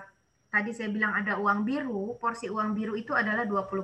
tadi 0.47 0.71
saya 0.71 0.89
bilang 0.93 1.11
ada 1.11 1.35
uang 1.35 1.67
biru, 1.67 2.15
porsi 2.15 2.47
uang 2.47 2.71
biru 2.71 2.95
itu 2.95 3.11
adalah 3.11 3.43
20%. 3.43 3.83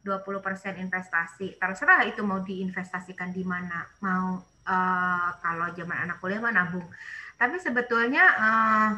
20% 0.00 0.80
investasi. 0.80 1.60
Terserah 1.60 2.08
itu 2.08 2.24
mau 2.24 2.40
diinvestasikan 2.40 3.36
di 3.36 3.44
mana. 3.44 3.84
Mau 4.00 4.40
uh, 4.64 5.28
kalau 5.44 5.68
zaman 5.76 6.08
anak 6.08 6.16
kuliah 6.24 6.40
mah 6.40 6.52
nabung. 6.52 6.88
Tapi 7.36 7.56
sebetulnya 7.60 8.24
uh, 8.36 8.90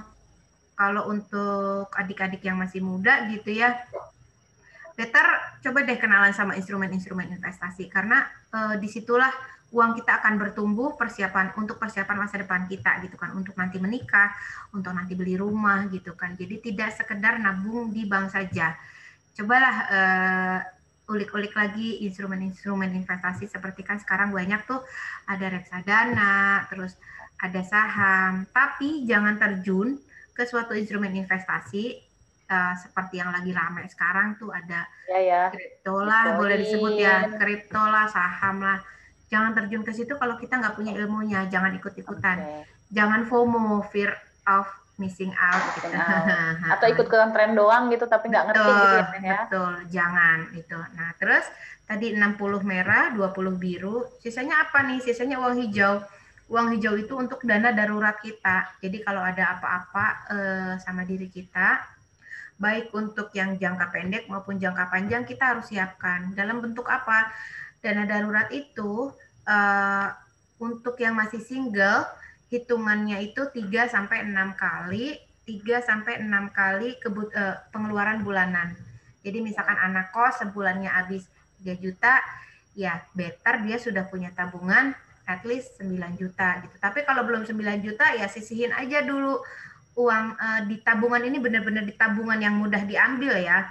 kalau 0.83 1.07
untuk 1.15 1.95
adik-adik 1.95 2.43
yang 2.43 2.59
masih 2.59 2.83
muda 2.83 3.31
gitu 3.31 3.55
ya, 3.55 3.71
better 4.99 5.27
coba 5.63 5.79
deh 5.87 5.95
kenalan 5.95 6.35
sama 6.35 6.59
instrumen-instrumen 6.59 7.31
investasi. 7.39 7.87
Karena 7.87 8.27
uh, 8.51 8.75
di 8.75 8.91
situlah 8.91 9.31
uang 9.71 9.95
kita 10.03 10.19
akan 10.19 10.43
bertumbuh 10.43 10.99
persiapan 10.99 11.55
untuk 11.55 11.79
persiapan 11.79 12.27
masa 12.27 12.43
depan 12.43 12.67
kita 12.67 12.99
gitu 13.07 13.15
kan. 13.15 13.31
Untuk 13.39 13.55
nanti 13.55 13.79
menikah 13.79 14.35
untuk 14.75 14.91
nanti 14.91 15.15
beli 15.15 15.39
rumah 15.39 15.87
gitu 15.87 16.19
kan. 16.19 16.35
Jadi 16.35 16.59
tidak 16.59 16.99
sekedar 16.99 17.39
nabung 17.39 17.95
di 17.95 18.03
bank 18.03 18.35
saja. 18.35 18.75
Cobalah 19.39 19.77
uh, 19.87 20.59
ulik-ulik 21.15 21.55
lagi 21.55 22.03
instrumen-instrumen 22.11 22.91
investasi 22.91 23.47
seperti 23.47 23.87
kan 23.87 24.03
sekarang 24.03 24.35
banyak 24.35 24.67
tuh. 24.67 24.83
Ada 25.31 25.47
reksadana 25.47 26.67
terus 26.67 26.99
ada 27.39 27.63
saham. 27.63 28.51
Tapi 28.51 29.07
jangan 29.07 29.39
terjun 29.39 30.11
ke 30.33 30.49
suatu 30.49 30.73
instrumen 30.73 31.13
investasi 31.13 32.13
uh, 32.49 32.75
seperti 32.77 33.21
yang 33.21 33.31
lagi 33.33 33.53
ramai 33.53 33.89
sekarang 33.89 34.37
tuh 34.37 34.53
ada 34.53 34.89
ya, 35.09 35.21
ya. 35.21 35.43
kripto 35.53 35.97
lah 36.05 36.37
boleh 36.37 36.57
disebut 36.61 36.93
ya 37.01 37.29
kripto 37.37 37.83
lah 37.83 38.09
saham 38.09 38.61
lah. 38.61 38.79
Jangan 39.33 39.57
terjun 39.57 39.81
ke 39.81 39.97
situ 39.97 40.13
kalau 40.21 40.37
kita 40.37 40.61
nggak 40.61 40.77
punya 40.77 40.93
ilmunya 40.93 41.49
jangan 41.49 41.73
ikut-ikutan. 41.77 42.39
Okay. 42.41 42.65
jangan 42.93 43.25
FOMO 43.25 43.81
fear 43.89 44.13
of 44.45 44.69
missing 45.01 45.33
out. 45.41 45.65
Gitu. 45.81 45.89
atau 46.77 46.87
ikut 46.93 47.09
ikutan 47.09 47.33
tren 47.33 47.57
doang 47.57 47.89
gitu 47.89 48.05
tapi 48.05 48.29
nggak 48.29 48.53
ngerti 48.53 48.69
gitu 48.69 48.97
ya, 49.01 49.05
ya. 49.25 49.39
betul. 49.49 49.73
Jangan 49.89 50.39
itu 50.53 50.81
nah 50.97 51.11
terus 51.17 51.49
tadi 51.89 52.13
60 52.13 52.41
merah 52.65 53.13
20 53.17 53.57
biru. 53.57 54.05
Sisanya 54.21 54.69
apa 54.69 54.85
nih? 54.85 55.01
Sisanya 55.01 55.41
uang 55.41 55.57
hijau 55.65 56.05
uang 56.53 56.77
hijau 56.77 57.01
itu 57.01 57.17
untuk 57.17 57.41
dana 57.49 57.73
darurat 57.73 58.21
kita. 58.21 58.77
Jadi 58.85 59.01
kalau 59.01 59.25
ada 59.25 59.57
apa-apa 59.57 60.07
eh, 60.29 60.73
sama 60.85 61.09
diri 61.09 61.33
kita, 61.33 61.81
baik 62.61 62.93
untuk 62.93 63.33
yang 63.33 63.57
jangka 63.57 63.89
pendek 63.89 64.29
maupun 64.29 64.61
jangka 64.61 64.93
panjang 64.93 65.25
kita 65.25 65.57
harus 65.57 65.73
siapkan. 65.73 66.37
Dalam 66.37 66.61
bentuk 66.61 66.85
apa? 66.93 67.33
Dana 67.81 68.05
darurat 68.05 68.53
itu 68.53 69.09
eh, 69.49 70.09
untuk 70.61 71.01
yang 71.01 71.17
masih 71.17 71.41
single 71.41 72.05
hitungannya 72.53 73.33
itu 73.33 73.49
3 73.49 73.89
sampai 73.89 74.29
6 74.29 74.37
kali 74.53 75.17
3 75.43 75.83
sampai 75.83 76.23
6 76.23 76.55
kali 76.55 77.01
kebut, 77.03 77.35
eh, 77.35 77.57
pengeluaran 77.75 78.23
bulanan. 78.23 78.77
Jadi 79.25 79.41
misalkan 79.43 79.75
anak 79.79 80.15
kos 80.15 80.39
sebulannya 80.43 80.91
habis 80.91 81.27
3 81.63 81.75
juta, 81.79 82.23
ya 82.79 83.03
better 83.17 83.63
dia 83.67 83.79
sudah 83.79 84.07
punya 84.07 84.31
tabungan 84.35 84.95
at 85.27 85.43
least 85.47 85.79
9 85.81 85.99
juta 86.19 86.63
gitu. 86.63 86.77
Tapi 86.79 87.07
kalau 87.07 87.23
belum 87.23 87.47
9 87.47 87.59
juta 87.85 88.07
ya 88.15 88.27
sisihin 88.27 88.75
aja 88.75 89.03
dulu 89.07 89.39
uang 89.95 90.27
uh, 90.37 90.61
di 90.67 90.81
tabungan 90.81 91.23
ini 91.23 91.37
benar-benar 91.39 91.85
di 91.85 91.95
tabungan 91.95 92.41
yang 92.41 92.59
mudah 92.59 92.83
diambil 92.83 93.37
ya. 93.39 93.71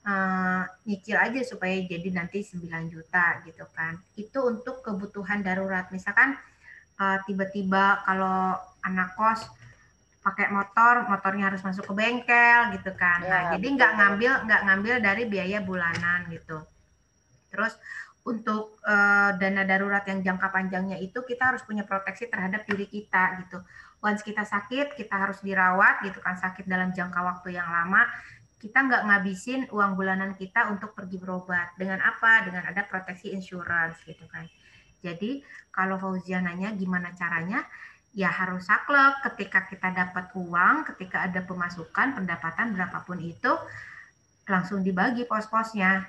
Uh, 0.00 0.64
nyicil 0.88 1.20
aja 1.20 1.44
supaya 1.44 1.76
jadi 1.84 2.08
nanti 2.08 2.40
9 2.40 2.64
juta 2.88 3.44
gitu 3.44 3.68
kan. 3.76 4.00
Itu 4.16 4.48
untuk 4.48 4.80
kebutuhan 4.80 5.44
darurat. 5.44 5.92
Misalkan 5.92 6.40
uh, 6.96 7.18
tiba-tiba 7.28 8.00
kalau 8.08 8.56
anak 8.80 9.12
kos 9.14 9.44
pakai 10.20 10.52
motor, 10.52 11.08
motornya 11.08 11.48
harus 11.48 11.64
masuk 11.64 11.88
ke 11.88 11.92
bengkel 11.96 12.76
gitu 12.76 12.92
kan. 12.92 13.24
Ya, 13.24 13.28
nah, 13.28 13.42
jadi 13.56 13.66
nggak 13.72 13.92
ngambil 13.96 14.32
nggak 14.48 14.62
ngambil 14.68 14.94
dari 15.00 15.22
biaya 15.24 15.58
bulanan 15.64 16.28
gitu. 16.28 16.60
Terus 17.48 17.72
untuk 18.20 18.78
uh, 18.84 19.32
dana 19.40 19.64
darurat 19.64 20.04
yang 20.04 20.20
jangka 20.20 20.52
panjangnya 20.52 21.00
itu 21.00 21.24
kita 21.24 21.54
harus 21.54 21.64
punya 21.64 21.88
proteksi 21.88 22.28
terhadap 22.28 22.68
diri 22.68 22.84
kita 22.84 23.40
gitu. 23.46 23.64
Once 24.00 24.24
kita 24.24 24.44
sakit, 24.44 24.96
kita 24.96 25.12
harus 25.12 25.40
dirawat 25.44 26.04
gitu 26.04 26.20
kan 26.20 26.36
sakit 26.36 26.68
dalam 26.68 26.92
jangka 26.92 27.20
waktu 27.20 27.56
yang 27.56 27.68
lama. 27.68 28.08
Kita 28.60 28.84
nggak 28.84 29.02
ngabisin 29.08 29.60
uang 29.72 29.96
bulanan 29.96 30.36
kita 30.36 30.68
untuk 30.68 30.92
pergi 30.92 31.16
berobat. 31.16 31.72
Dengan 31.80 32.00
apa? 32.04 32.44
Dengan 32.44 32.68
ada 32.68 32.84
proteksi 32.84 33.32
insurance 33.32 34.00
gitu 34.04 34.28
kan. 34.28 34.44
Jadi 35.00 35.40
kalau 35.72 35.96
Fauzia 35.96 36.44
nanya 36.44 36.76
gimana 36.76 37.16
caranya, 37.16 37.64
ya 38.12 38.28
harus 38.28 38.68
saklek 38.68 39.24
ketika 39.32 39.64
kita 39.64 39.88
dapat 39.96 40.28
uang, 40.36 40.92
ketika 40.92 41.24
ada 41.24 41.40
pemasukan, 41.40 42.20
pendapatan 42.20 42.76
berapapun 42.76 43.16
itu, 43.24 43.52
langsung 44.44 44.84
dibagi 44.84 45.24
pos-posnya 45.24 46.04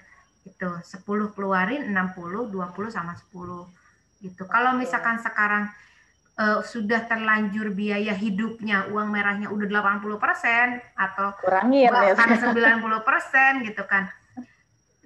itu 0.45 0.69
10 0.69 1.35
keluarin 1.35 1.89
60 1.89 2.49
20 2.49 2.89
sama 2.89 3.13
10 3.13 4.25
gitu. 4.25 4.43
Kalau 4.45 4.77
misalkan 4.77 5.17
sekarang 5.21 5.69
uh, 6.37 6.61
sudah 6.65 7.05
terlanjur 7.05 7.73
biaya 7.73 8.13
hidupnya 8.13 8.89
uang 8.89 9.09
merahnya 9.09 9.49
udah 9.49 9.67
80 10.01 10.21
persen 10.21 10.81
atau 10.97 11.33
kurangin 11.41 11.89
ya. 11.89 12.13
bahkan 12.13 12.29
ya. 12.37 12.77
90 12.81 13.07
persen 13.07 13.51
gitu 13.65 13.83
kan 13.85 14.09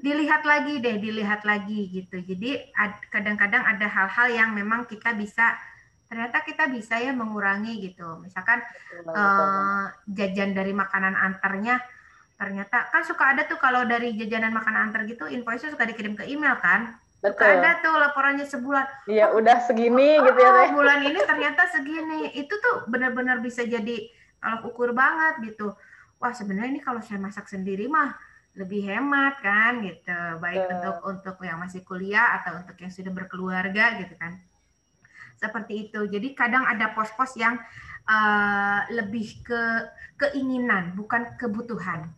dilihat 0.05 0.45
lagi 0.45 0.77
deh 0.77 1.01
dilihat 1.01 1.41
lagi 1.41 1.89
gitu. 1.89 2.21
Jadi 2.21 2.69
kadang-kadang 3.09 3.65
ada 3.65 3.89
hal-hal 3.89 4.27
yang 4.29 4.49
memang 4.53 4.85
kita 4.85 5.17
bisa 5.17 5.57
ternyata 6.05 6.45
kita 6.45 6.69
bisa 6.69 7.01
ya 7.01 7.09
mengurangi 7.09 7.81
gitu. 7.81 8.21
Misalkan 8.21 8.61
uh, 9.09 9.89
jajan 10.05 10.53
dari 10.53 10.77
makanan 10.77 11.17
antarnya 11.17 11.81
ternyata 12.35 12.91
kan 12.91 13.01
suka 13.07 13.31
ada 13.31 13.47
tuh 13.47 13.55
kalau 13.55 13.87
dari 13.87 14.11
jajanan 14.19 14.51
makanan 14.51 14.91
antar 14.91 15.07
gitu 15.07 15.23
invoice 15.31 15.71
suka 15.71 15.87
dikirim 15.87 16.19
ke 16.19 16.27
email 16.27 16.59
kan 16.59 16.99
Betul. 17.25 17.41
Suka 17.41 17.57
ada 17.57 17.71
tuh 17.81 17.95
laporannya 17.97 18.45
sebulan. 18.45 18.85
Iya, 19.09 19.33
udah 19.33 19.57
segini 19.65 20.21
oh, 20.21 20.29
gitu 20.29 20.39
ya. 20.45 20.69
Oh, 20.69 20.77
bulan 20.77 20.99
ini 21.01 21.19
ternyata 21.29 21.65
segini. 21.73 22.29
Itu 22.37 22.53
tuh 22.61 22.85
benar-benar 22.85 23.41
bisa 23.41 23.65
jadi 23.65 24.13
kalau 24.37 24.69
ukur 24.69 24.93
banget 24.93 25.41
gitu. 25.41 25.73
Wah, 26.21 26.33
sebenarnya 26.37 26.77
ini 26.77 26.81
kalau 26.85 27.01
saya 27.01 27.17
masak 27.17 27.49
sendiri 27.49 27.89
mah 27.89 28.13
lebih 28.53 28.85
hemat 28.85 29.41
kan 29.41 29.81
gitu. 29.81 30.19
Baik 30.37 30.69
Betul. 30.69 30.73
untuk 30.77 30.95
untuk 31.09 31.37
yang 31.41 31.57
masih 31.57 31.81
kuliah 31.81 32.37
atau 32.37 32.61
untuk 32.61 32.77
yang 32.77 32.93
sudah 32.93 33.09
berkeluarga 33.09 33.97
gitu 34.05 34.13
kan. 34.21 34.37
Seperti 35.35 35.89
itu. 35.89 36.05
Jadi 36.05 36.37
kadang 36.37 36.63
ada 36.69 36.93
pos-pos 36.93 37.33
yang 37.41 37.57
uh, 38.05 38.85
lebih 38.93 39.41
ke 39.41 39.61
keinginan, 40.21 40.93
bukan 40.93 41.35
kebutuhan 41.41 42.13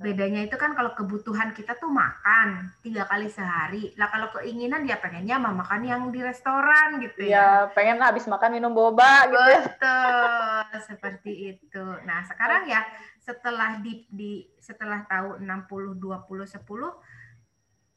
bedanya 0.00 0.40
itu 0.48 0.56
kan 0.56 0.72
kalau 0.72 0.96
kebutuhan 0.96 1.52
kita 1.52 1.76
tuh 1.76 1.92
makan 1.92 2.72
tiga 2.80 3.04
kali 3.04 3.28
sehari 3.28 3.92
lah 4.00 4.08
kalau 4.08 4.32
keinginan 4.32 4.88
dia 4.88 4.96
pengennya 4.96 5.36
mah 5.36 5.52
makan 5.52 5.84
yang 5.84 6.02
di 6.08 6.24
restoran 6.24 6.96
gitu 7.04 7.28
ya, 7.28 7.68
ya 7.68 7.74
pengen 7.76 8.00
habis 8.00 8.24
makan 8.24 8.56
minum 8.56 8.72
boba 8.72 9.28
gitu 9.28 9.50
ya. 9.50 9.60
betul 9.60 10.80
seperti 10.88 11.32
itu 11.52 11.84
nah 12.08 12.24
sekarang 12.24 12.64
ya 12.64 12.80
setelah 13.20 13.78
di, 13.84 14.08
di 14.08 14.48
setelah 14.56 15.04
tahu 15.04 15.36
60 15.38 16.00
20 16.00 16.00
10 16.00 17.20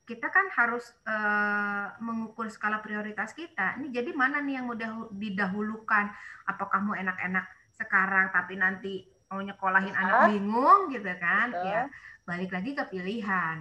kita 0.04 0.28
kan 0.28 0.52
harus 0.52 0.84
uh, 1.08 1.96
mengukur 2.04 2.52
skala 2.52 2.84
prioritas 2.84 3.32
kita. 3.32 3.80
Ini 3.80 3.88
jadi 3.88 4.12
mana 4.12 4.44
nih 4.44 4.60
yang 4.60 4.68
mudah 4.68 5.08
didahulukan? 5.16 6.12
Apakah 6.44 6.84
mau 6.84 6.92
enak-enak 6.92 7.48
sekarang 7.72 8.30
tapi 8.36 8.54
nanti 8.60 9.13
mau 9.34 9.42
nyekolahin 9.42 9.96
anak 9.98 10.30
bingung 10.30 10.94
gitu 10.94 11.10
kan 11.18 11.50
Betul. 11.50 11.66
ya 11.66 11.82
balik 12.24 12.52
lagi 12.54 12.72
ke 12.78 12.84
pilihan. 12.88 13.58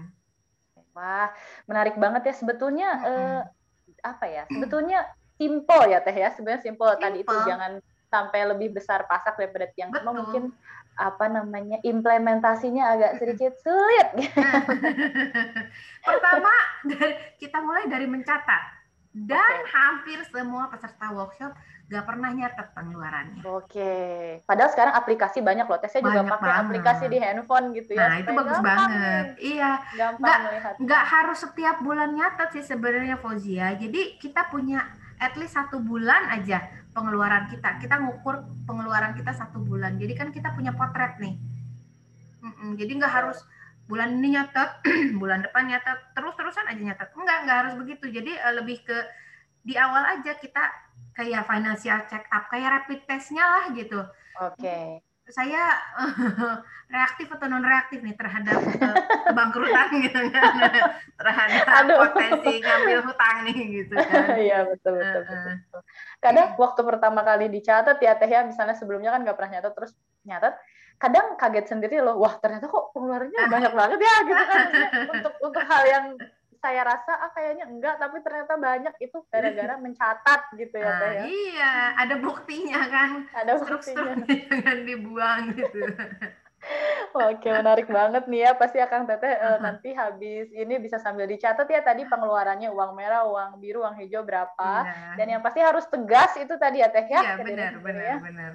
Wah 0.92 1.32
menarik 1.64 1.96
banget 1.96 2.28
ya. 2.28 2.34
Sebetulnya 2.36 2.88
hmm. 3.00 3.08
eh, 3.08 3.40
apa 4.04 4.24
ya 4.28 4.42
sebetulnya 4.52 5.08
simple 5.40 5.84
ya 5.88 5.98
teh 6.04 6.12
ya. 6.12 6.28
Sebenarnya 6.36 6.62
simple. 6.62 6.92
Tadi 7.00 7.24
itu 7.24 7.36
jangan 7.48 7.80
sampai 8.12 8.40
lebih 8.44 8.76
besar 8.76 9.08
pasak 9.08 9.40
daripada 9.40 9.72
yang 9.80 9.88
Betul. 9.88 10.12
mungkin 10.12 10.44
apa 11.00 11.24
namanya 11.24 11.80
implementasinya 11.80 12.92
agak 12.92 13.12
sedikit 13.16 13.56
sulit. 13.64 14.28
Pertama 16.04 16.52
dari, 16.84 17.16
kita 17.40 17.64
mulai 17.64 17.88
dari 17.88 18.04
mencatat 18.04 18.81
dan 19.12 19.36
okay. 19.36 19.68
hampir 19.76 20.18
semua 20.32 20.72
peserta 20.72 21.12
workshop 21.12 21.52
gak 21.92 22.08
pernah 22.08 22.32
nyatet 22.32 22.72
pengeluarannya. 22.72 23.44
Oke, 23.44 23.68
okay. 23.68 24.20
padahal 24.48 24.72
sekarang 24.72 24.94
aplikasi 24.96 25.44
banyak 25.44 25.68
loh. 25.68 25.76
Tesnya 25.76 26.00
juga 26.08 26.24
pakai 26.24 26.48
banget. 26.48 26.62
aplikasi 26.64 27.04
di 27.12 27.18
handphone 27.20 27.66
gitu 27.76 27.92
ya. 27.92 28.08
Nah 28.08 28.16
itu 28.24 28.32
bagus 28.32 28.58
banget. 28.64 28.88
Nih. 28.88 29.60
Iya. 29.60 29.72
Gampang 30.00 30.40
gak, 30.88 31.04
harus 31.04 31.38
setiap 31.44 31.76
bulan 31.84 32.16
nyatet 32.16 32.48
sih 32.56 32.64
sebenarnya 32.64 33.20
Fauzia. 33.20 33.76
Jadi 33.76 34.16
kita 34.16 34.48
punya 34.48 34.88
at 35.20 35.36
least 35.36 35.52
satu 35.52 35.84
bulan 35.84 36.32
aja 36.32 36.64
pengeluaran 36.96 37.52
kita. 37.52 37.76
Kita 37.84 38.00
ngukur 38.00 38.48
pengeluaran 38.64 39.12
kita 39.12 39.36
satu 39.36 39.60
bulan. 39.60 40.00
Jadi 40.00 40.16
kan 40.16 40.32
kita 40.32 40.56
punya 40.56 40.72
potret 40.72 41.20
nih. 41.20 41.36
Mm-mm, 42.42 42.74
jadi 42.80 42.90
nggak 42.98 43.12
harus 43.12 43.44
bulan 43.86 44.18
ini 44.18 44.38
nyatet, 44.38 44.70
bulan 45.20 45.42
depan 45.44 45.68
nyatet, 45.68 45.98
terus-terusan 46.14 46.68
aja 46.70 46.82
nyatet. 46.82 47.08
Enggak, 47.14 47.38
nggak 47.46 47.58
harus 47.64 47.74
begitu. 47.78 48.04
Jadi 48.10 48.32
uh, 48.38 48.54
lebih 48.62 48.82
ke 48.86 48.98
di 49.62 49.78
awal 49.78 50.18
aja 50.18 50.34
kita 50.38 50.64
kayak 51.14 51.46
financial 51.46 51.98
check 52.10 52.24
up, 52.30 52.50
kayak 52.50 52.82
rapid 52.82 53.00
testnya 53.06 53.44
lah 53.44 53.64
gitu. 53.74 54.00
Oke. 54.42 54.58
Okay. 54.58 54.86
Saya 55.30 55.78
uh, 56.02 56.58
reaktif 56.94 57.30
atau 57.30 57.46
non 57.46 57.62
reaktif 57.62 58.02
nih 58.02 58.18
terhadap 58.18 58.58
uh, 58.58 58.96
kebangkrutan 59.30 59.88
gitu 60.08 60.20
kan, 60.34 60.52
terhadap 61.14 61.64
Aduh. 61.86 61.98
potensi 62.06 62.58
ngambil 62.58 62.98
hutang 63.06 63.36
nih 63.46 63.58
gitu 63.82 63.94
kan. 63.96 64.34
Iya 64.50 64.66
betul 64.66 64.98
betul. 64.98 65.22
Uh, 65.22 65.56
betul 65.62 65.80
kadang 66.22 66.54
waktu 66.54 66.80
pertama 66.86 67.26
kali 67.26 67.50
dicatat 67.50 67.98
ya 67.98 68.14
teh 68.14 68.30
ya 68.30 68.46
misalnya 68.46 68.78
sebelumnya 68.78 69.10
kan 69.10 69.26
nggak 69.26 69.34
pernah 69.34 69.58
nyatat 69.58 69.72
terus 69.74 69.92
nyatat 70.22 70.54
kadang 71.02 71.34
kaget 71.34 71.66
sendiri 71.66 71.98
loh 71.98 72.14
wah 72.14 72.38
ternyata 72.38 72.70
kok 72.70 72.94
pengeluarannya 72.94 73.42
banyak 73.50 73.72
banget 73.74 73.98
ya 73.98 74.16
gitu 74.22 74.44
kan 74.46 74.66
untuk 75.18 75.34
untuk 75.42 75.64
hal 75.66 75.82
yang 75.90 76.06
saya 76.62 76.86
rasa 76.86 77.18
ah 77.18 77.30
kayaknya 77.34 77.66
enggak 77.66 77.98
tapi 77.98 78.22
ternyata 78.22 78.54
banyak 78.54 78.94
itu 79.02 79.18
gara-gara 79.26 79.74
mencatat 79.82 80.40
gitu 80.54 80.78
ya 80.78 80.90
teh 80.94 81.10
ya. 81.10 81.22
iya 81.26 81.72
ada 81.98 82.14
buktinya 82.22 82.80
kan 82.86 83.10
ada 83.34 83.58
buktinya 83.58 84.14
jangan 84.50 84.78
dibuang 84.86 85.42
gitu 85.58 85.80
Oke, 87.12 87.50
menarik 87.50 87.90
banget 87.90 88.30
nih 88.30 88.46
ya. 88.46 88.50
Pasti 88.54 88.78
akan 88.78 89.02
Teteh 89.02 89.34
uh, 89.34 89.58
nanti 89.58 89.90
habis 89.98 90.46
ini 90.54 90.78
bisa 90.78 90.94
sambil 91.02 91.26
dicatat 91.26 91.66
ya 91.66 91.82
tadi 91.82 92.06
pengeluarannya 92.06 92.70
uang 92.70 92.94
merah, 92.94 93.26
uang 93.26 93.58
biru, 93.58 93.82
uang 93.82 93.98
hijau 93.98 94.22
berapa. 94.22 94.86
Ya. 94.86 95.18
Dan 95.18 95.26
yang 95.26 95.42
pasti 95.42 95.58
harus 95.58 95.82
tegas 95.90 96.38
itu 96.38 96.54
tadi 96.54 96.78
ya 96.78 96.88
Teh 96.94 97.02
ya. 97.10 97.18
Iya, 97.18 97.34
benar, 97.42 97.72
benar, 97.82 98.04
ya. 98.06 98.16
benar. 98.22 98.52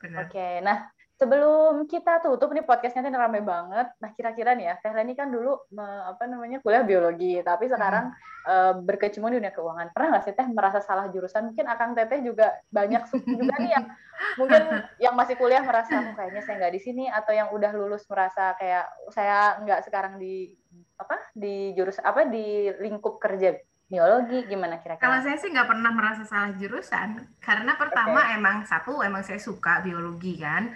Benar. 0.00 0.20
Oke, 0.24 0.48
nah 0.64 0.88
sebelum 1.22 1.86
kita 1.86 2.18
tutup 2.18 2.50
nih 2.50 2.66
podcastnya 2.66 3.06
ini 3.06 3.14
ramai 3.14 3.46
banget. 3.46 3.94
Nah 4.02 4.10
kira-kira 4.18 4.58
nih 4.58 4.66
ya, 4.66 4.74
Teh 4.82 4.90
Leni 4.90 5.14
kan 5.14 5.30
dulu 5.30 5.54
apa 5.78 6.26
namanya 6.26 6.58
kuliah 6.58 6.82
biologi, 6.82 7.38
tapi 7.46 7.70
sekarang 7.70 8.10
hmm. 8.10 8.50
uh, 8.50 8.72
berkecimpung 8.82 9.30
di 9.30 9.38
dunia 9.38 9.54
keuangan. 9.54 9.94
Pernah 9.94 10.18
nggak 10.18 10.24
sih 10.26 10.34
Teh 10.34 10.48
merasa 10.50 10.82
salah 10.82 11.06
jurusan? 11.14 11.54
Mungkin 11.54 11.62
akan 11.70 11.94
Teteh 11.94 12.26
juga 12.26 12.58
banyak 12.74 13.06
juga 13.22 13.54
nih 13.62 13.70
yang 13.70 13.86
mungkin 14.40 14.62
yang 14.98 15.14
masih 15.14 15.38
kuliah 15.38 15.62
merasa 15.62 15.94
oh, 15.94 16.14
kayaknya 16.18 16.42
saya 16.42 16.54
nggak 16.58 16.74
di 16.74 16.80
sini, 16.82 17.04
atau 17.06 17.30
yang 17.30 17.54
udah 17.54 17.70
lulus 17.70 18.02
merasa 18.10 18.58
kayak 18.58 18.90
saya 19.14 19.62
nggak 19.62 19.80
sekarang 19.86 20.18
di 20.18 20.58
apa 20.98 21.22
di 21.38 21.70
jurus 21.78 22.02
apa 22.02 22.26
di 22.26 22.66
lingkup 22.82 23.22
kerja 23.22 23.54
biologi 23.86 24.42
gimana 24.50 24.82
kira-kira? 24.82 25.06
Kalau 25.06 25.18
saya 25.22 25.38
sih 25.38 25.54
nggak 25.54 25.70
pernah 25.70 25.92
merasa 25.94 26.26
salah 26.26 26.50
jurusan 26.58 27.22
karena 27.38 27.78
pertama 27.78 28.26
okay. 28.26 28.34
emang 28.40 28.56
satu 28.66 28.98
emang 29.06 29.22
saya 29.22 29.38
suka 29.38 29.86
biologi 29.86 30.40
kan 30.40 30.74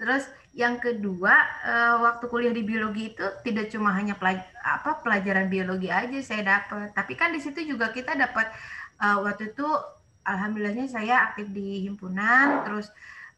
Terus 0.00 0.24
yang 0.56 0.80
kedua, 0.80 1.34
uh, 1.60 1.94
waktu 2.00 2.24
kuliah 2.32 2.56
di 2.56 2.64
biologi 2.64 3.12
itu 3.12 3.26
tidak 3.44 3.68
cuma 3.68 3.92
hanya 3.92 4.16
pelaj 4.16 4.40
apa 4.64 5.04
pelajaran 5.04 5.52
biologi 5.52 5.92
aja 5.92 6.16
saya 6.24 6.42
dapat, 6.56 6.96
tapi 6.96 7.12
kan 7.20 7.36
di 7.36 7.38
situ 7.44 7.60
juga 7.68 7.92
kita 7.92 8.16
dapat 8.16 8.48
uh, 8.96 9.20
waktu 9.20 9.52
itu 9.52 9.68
alhamdulillahnya 10.24 10.88
saya 10.88 11.28
aktif 11.28 11.52
di 11.52 11.84
himpunan, 11.84 12.64
terus 12.64 12.88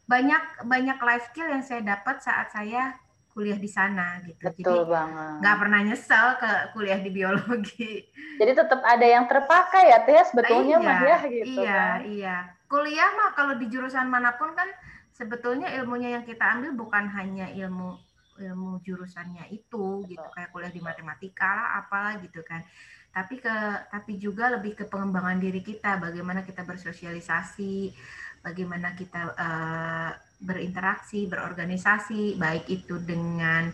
banyak 0.07 0.62
banyak 0.62 0.98
life 1.03 1.35
skill 1.35 1.51
yang 1.51 1.66
saya 1.66 1.83
dapat 1.83 2.22
saat 2.22 2.55
saya 2.55 2.94
kuliah 3.35 3.57
di 3.57 3.66
sana 3.66 4.20
gitu. 4.22 4.38
Betul 4.44 4.87
Jadi 4.87 4.92
banget. 4.92 5.37
Nggak 5.42 5.57
pernah 5.59 5.81
nyesel 5.83 6.27
ke 6.37 6.51
kuliah 6.77 7.01
di 7.01 7.11
biologi. 7.11 8.07
Jadi 8.38 8.53
tetap 8.55 8.81
ada 8.85 9.07
yang 9.09 9.25
terpakai 9.25 9.88
ya, 9.88 9.98
Teh 10.05 10.22
sebetulnya 10.31 10.79
iya, 10.79 10.87
mah 10.87 11.01
ya 11.01 11.18
gitu. 11.27 11.61
Iya, 11.61 11.72
kan? 11.75 11.98
iya. 12.07 12.37
Kuliah 12.68 13.11
mah 13.18 13.31
kalau 13.35 13.55
di 13.57 13.66
jurusan 13.68 14.09
mana 14.09 14.37
pun 14.37 14.53
kan 14.53 14.68
sebetulnya 15.12 15.68
ilmunya 15.77 16.16
yang 16.18 16.25
kita 16.25 16.42
ambil 16.57 16.72
bukan 16.75 17.05
hanya 17.12 17.53
ilmu 17.53 18.01
ilmu 18.40 18.81
jurusannya 18.81 19.53
itu 19.53 20.09
gitu 20.09 20.27
kayak 20.33 20.51
kuliah 20.51 20.72
di 20.72 20.81
matematika 20.81 21.53
lah 21.53 21.68
apalah 21.85 22.16
gitu 22.25 22.40
kan. 22.42 22.64
Tapi 23.12 23.44
ke 23.44 23.57
tapi 23.92 24.16
juga 24.16 24.48
lebih 24.48 24.72
ke 24.72 24.88
pengembangan 24.88 25.37
diri 25.37 25.61
kita 25.61 26.01
bagaimana 26.01 26.40
kita 26.40 26.64
bersosialisasi 26.64 27.92
bagaimana 28.40 28.96
kita 28.96 29.37
uh, 29.37 30.11
berinteraksi 30.40 31.29
berorganisasi 31.29 32.40
baik 32.40 32.66
itu 32.72 32.98
dengan 33.05 33.68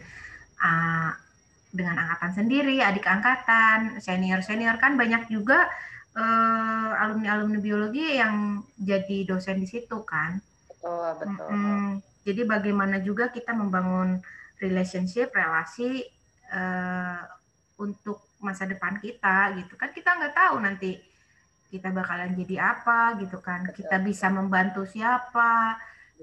uh, 0.59 1.11
dengan 1.71 1.97
angkatan 2.03 2.33
sendiri 2.35 2.83
adik 2.83 3.07
angkatan 3.07 4.03
senior 4.03 4.43
senior. 4.43 4.75
Kan 4.83 4.99
banyak 4.99 5.31
juga 5.31 5.71
uh, 6.19 6.91
eh, 6.99 7.03
alumni 7.07 7.39
alumni 7.39 7.63
biologi 7.63 8.19
yang 8.19 8.67
jadi 8.75 9.23
dosen 9.23 9.63
di 9.63 9.71
situ 9.71 10.03
kan 10.03 10.43
betul 10.79 11.11
betul. 11.19 11.51
Hmm, 11.51 11.91
jadi 12.23 12.43
bagaimana 12.47 13.03
juga 13.03 13.29
kita 13.35 13.51
membangun 13.51 14.23
relationship 14.63 15.35
relasi 15.35 16.07
uh, 16.55 17.23
untuk 17.83 18.39
masa 18.39 18.67
depan 18.67 19.03
kita 19.03 19.59
gitu 19.59 19.75
kan. 19.75 19.91
Kita 19.91 20.15
nggak 20.15 20.35
tahu 20.35 20.57
nanti 20.63 20.95
kita 21.69 21.91
bakalan 21.91 22.33
jadi 22.39 22.79
apa 22.79 23.19
gitu 23.19 23.43
kan. 23.43 23.67
Betul. 23.67 23.83
kita 23.83 23.97
bisa 24.01 24.27
membantu 24.31 24.87
siapa 24.87 25.77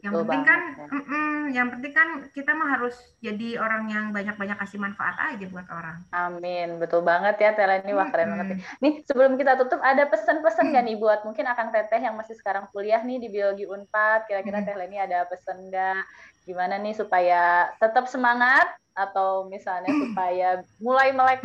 yang 0.04 0.12
Betul 0.12 0.28
penting 0.28 0.44
kan, 0.44 0.62
mm 0.92 1.04
-mm, 1.08 1.36
yang 1.56 1.68
penting 1.72 1.94
kan 1.96 2.10
kita 2.36 2.52
mah 2.52 2.68
harus 2.76 2.96
jadi 3.24 3.56
orang 3.64 3.88
yang 3.88 4.06
banyak-banyak 4.12 4.58
kasih 4.60 4.76
manfaat 4.76 5.16
aja 5.24 5.46
buat 5.48 5.68
orang. 5.72 6.04
Amin, 6.12 6.76
betul 6.84 7.00
banget 7.00 7.40
ya 7.40 7.56
Tela 7.56 7.80
ini 7.80 7.96
wah 7.96 8.12
keren 8.12 8.36
banget. 8.36 8.60
Nih 8.84 9.08
sebelum 9.08 9.40
kita 9.40 9.56
tutup 9.56 9.80
ada 9.80 10.04
pesan-pesan 10.12 10.76
nggak 10.76 10.84
nih 10.84 10.98
buat 11.00 11.24
mungkin 11.24 11.48
akan 11.48 11.72
Teteh 11.72 12.04
yang 12.04 12.20
masih 12.20 12.36
sekarang 12.36 12.68
kuliah 12.76 13.00
nih 13.08 13.24
di 13.24 13.32
biologi 13.32 13.64
Unpad, 13.64 14.28
kira-kira 14.28 14.68
Teh 14.68 14.76
ini 14.76 15.00
ada 15.00 15.24
pesan 15.32 15.72
nggak? 15.72 16.04
Gimana 16.44 16.76
nih 16.76 16.94
supaya 17.00 17.72
tetap 17.80 18.12
semangat 18.12 18.68
atau 18.92 19.48
misalnya 19.48 19.96
supaya 19.96 20.60
mulai 20.84 21.16
melek 21.16 21.40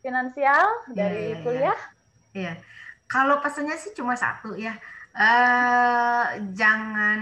finansial 0.00 0.88
dari 0.88 1.20
yeah, 1.20 1.36
iya. 1.36 1.42
kuliah? 1.44 1.78
Iya, 2.32 2.44
yeah. 2.48 2.56
kalau 3.12 3.44
pesannya 3.44 3.76
sih 3.76 3.92
cuma 3.92 4.16
satu 4.16 4.56
ya 4.56 4.72
uh, 5.14 6.26
jangan 6.52 7.20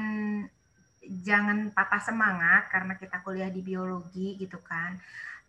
jangan 1.03 1.71
patah 1.77 2.03
semangat 2.03 2.73
karena 2.73 2.97
kita 2.97 3.21
kuliah 3.21 3.53
di 3.53 3.61
biologi 3.61 4.41
gitu 4.41 4.59
kan. 4.65 4.97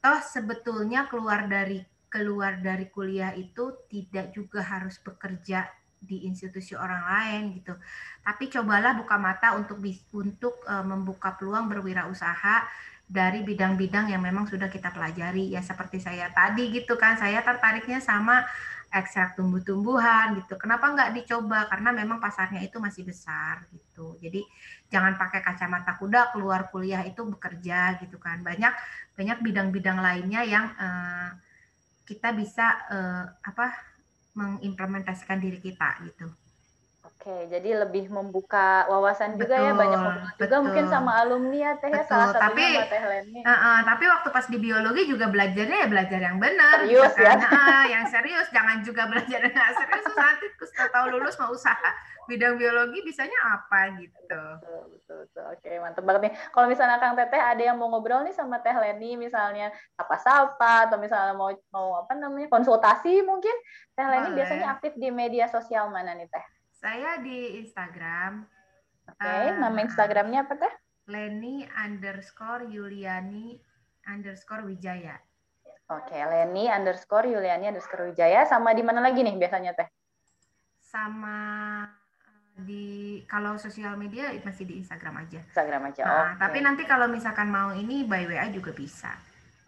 Toh 0.03 0.19
sebetulnya 0.19 1.08
keluar 1.08 1.47
dari 1.47 1.79
keluar 2.12 2.62
dari 2.62 2.91
kuliah 2.93 3.34
itu 3.34 3.73
tidak 3.89 4.36
juga 4.36 4.62
harus 4.62 5.01
bekerja 5.01 5.65
di 6.03 6.27
institusi 6.27 6.75
orang 6.75 7.03
lain 7.08 7.41
gitu. 7.58 7.73
Tapi 8.21 8.51
cobalah 8.51 8.93
buka 8.93 9.15
mata 9.15 9.56
untuk 9.56 9.79
untuk 10.12 10.62
uh, 10.67 10.84
membuka 10.84 11.34
peluang 11.39 11.71
berwirausaha 11.71 12.67
dari 13.08 13.41
bidang-bidang 13.43 14.12
yang 14.12 14.23
memang 14.23 14.47
sudah 14.47 14.67
kita 14.67 14.91
pelajari 14.91 15.56
ya 15.56 15.63
seperti 15.63 16.03
saya 16.03 16.27
tadi 16.36 16.69
gitu 16.75 16.99
kan. 16.99 17.15
Saya 17.15 17.39
tertariknya 17.39 18.03
sama 18.03 18.43
ekstrak 18.93 19.34
tumbuh-tumbuhan 19.34 20.38
gitu. 20.38 20.53
Kenapa 20.62 20.93
nggak 20.93 21.17
dicoba? 21.17 21.65
Karena 21.65 21.89
memang 21.89 22.21
pasarnya 22.21 22.62
itu 22.62 22.77
masih 22.77 23.01
besar 23.01 23.65
gitu. 23.73 24.21
Jadi 24.21 24.45
jangan 24.93 25.17
pakai 25.17 25.41
kacamata 25.41 25.97
kuda 25.97 26.29
keluar 26.29 26.69
kuliah 26.69 27.01
itu 27.01 27.25
bekerja 27.25 27.97
gitu 28.06 28.21
kan. 28.21 28.45
Banyak 28.45 28.73
banyak 29.17 29.38
bidang-bidang 29.41 29.97
lainnya 29.97 30.45
yang 30.45 30.65
uh, 30.77 31.34
kita 32.06 32.38
bisa 32.38 32.65
uh, 32.93 33.25
apa 33.41 33.73
mengimplementasikan 34.38 35.41
diri 35.41 35.58
kita 35.58 35.97
gitu. 36.06 36.29
Oke, 37.23 37.47
jadi 37.47 37.88
lebih 37.88 38.12
membuka 38.12 38.83
wawasan 38.91 39.39
betul, 39.39 39.47
juga 39.47 39.55
ya 39.55 39.71
banyak 39.71 39.95
betul. 39.95 40.43
juga 40.43 40.55
mungkin 40.59 40.86
sama 40.91 41.23
alumni 41.23 41.71
ya 41.71 41.73
teh 41.79 41.88
ya 41.88 42.03
salah 42.03 42.36
satunya 42.36 42.51
tapi, 42.51 42.65
sama 42.67 42.91
teh 42.91 43.03
Leni. 43.07 43.39
Uh, 43.39 43.51
uh, 43.55 43.77
tapi 43.88 44.03
waktu 44.12 44.27
pas 44.36 44.45
di 44.51 44.57
biologi 44.59 45.01
juga 45.07 45.25
belajarnya 45.31 45.77
ya 45.79 45.88
belajar 45.88 46.19
yang 46.19 46.36
benar. 46.36 46.83
Serius 46.83 47.15
gitu 47.15 47.23
kan? 47.23 47.39
ya. 47.39 47.47
Uh, 47.47 47.86
yang 47.88 48.03
serius, 48.12 48.47
jangan 48.51 48.77
juga 48.83 49.07
belajar 49.15 49.39
yang 49.39 49.71
serius. 49.71 50.03
Nanti 50.19 50.47
tahu 50.91 51.05
lulus 51.15 51.39
mau 51.39 51.55
usaha 51.55 51.91
bidang 52.27 52.59
biologi 52.59 52.99
bisanya 53.07 53.39
apa 53.55 53.95
gitu. 54.03 54.43
Betul, 54.59 54.84
betul, 54.91 55.17
betul. 55.24 55.43
Oke, 55.47 55.71
mantep 55.80 56.03
banget 56.03 56.21
nih. 56.28 56.34
Kalau 56.51 56.67
misalnya 56.67 56.99
Kang 56.99 57.15
Teteh 57.15 57.39
ada 57.39 57.63
yang 57.63 57.80
mau 57.80 57.88
ngobrol 57.88 58.28
nih 58.28 58.36
sama 58.36 58.59
Teh 58.59 58.76
Leni 58.76 59.15
misalnya 59.15 59.71
apa-sapa 59.95 60.91
atau 60.91 60.99
misalnya 60.99 61.39
mau 61.39 61.55
mau 61.71 62.03
apa 62.03 62.19
namanya 62.19 62.51
konsultasi 62.51 63.24
mungkin 63.24 63.55
Teh 63.95 64.07
Leni 64.11 64.36
biasanya 64.36 64.76
aktif 64.76 64.91
di 64.99 65.07
media 65.07 65.47
sosial 65.47 65.88
mana 65.88 66.11
nih 66.19 66.28
Teh? 66.28 66.45
Saya 66.84 67.23
di 67.23 67.63
Instagram. 67.63 68.43
Oke, 69.07 69.23
okay, 69.23 69.55
uh, 69.55 69.55
nama 69.55 69.79
Instagramnya 69.88 70.43
apa 70.43 70.59
teh? 70.59 70.73
Leni 71.07 71.63
underscore 71.79 72.67
Yuliani 72.67 73.55
underscore 74.03 74.67
Wijaya. 74.67 75.15
Oke, 75.88 76.19
Leni 76.19 76.67
underscore 76.67 77.31
Yuliani 77.31 77.71
underscore 77.71 78.11
Wijaya. 78.11 78.43
Sama 78.43 78.75
di 78.75 78.84
mana 78.84 78.99
lagi 78.99 79.23
nih 79.23 79.31
biasanya 79.31 79.71
teh? 79.79 79.88
Sama 80.84 81.39
eh, 82.27 82.67
di 82.67 82.86
kalau 83.31 83.55
sosial 83.55 83.95
media 83.95 84.36
masih 84.43 84.67
di 84.67 84.84
Instagram 84.84 85.23
aja. 85.23 85.39
Instagram 85.39 85.88
aja. 85.88 86.03
Nah, 86.03 86.36
Oke. 86.36 86.39
Tapi 86.43 86.59
nanti 86.67 86.84
kalau 86.84 87.07
misalkan 87.07 87.47
mau 87.47 87.71
ini 87.71 88.03
by 88.03 88.27
WA 88.27 88.51
juga 88.51 88.75
bisa. 88.75 89.15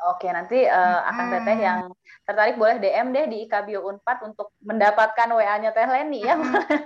Oke, 0.04 0.28
nanti 0.28 0.68
uh, 0.68 1.00
akan 1.08 1.26
Mm-mm. 1.26 1.36
teteh 1.40 1.58
yang 1.60 1.80
tertarik 2.26 2.58
boleh 2.58 2.82
DM 2.82 3.14
deh 3.14 3.26
di 3.30 3.38
IKBio 3.46 3.86
Unpad 3.86 4.26
untuk 4.26 4.50
mendapatkan 4.66 5.30
WA-nya 5.30 5.70
Teh 5.70 5.86
Leni 5.86 6.26
ya. 6.26 6.34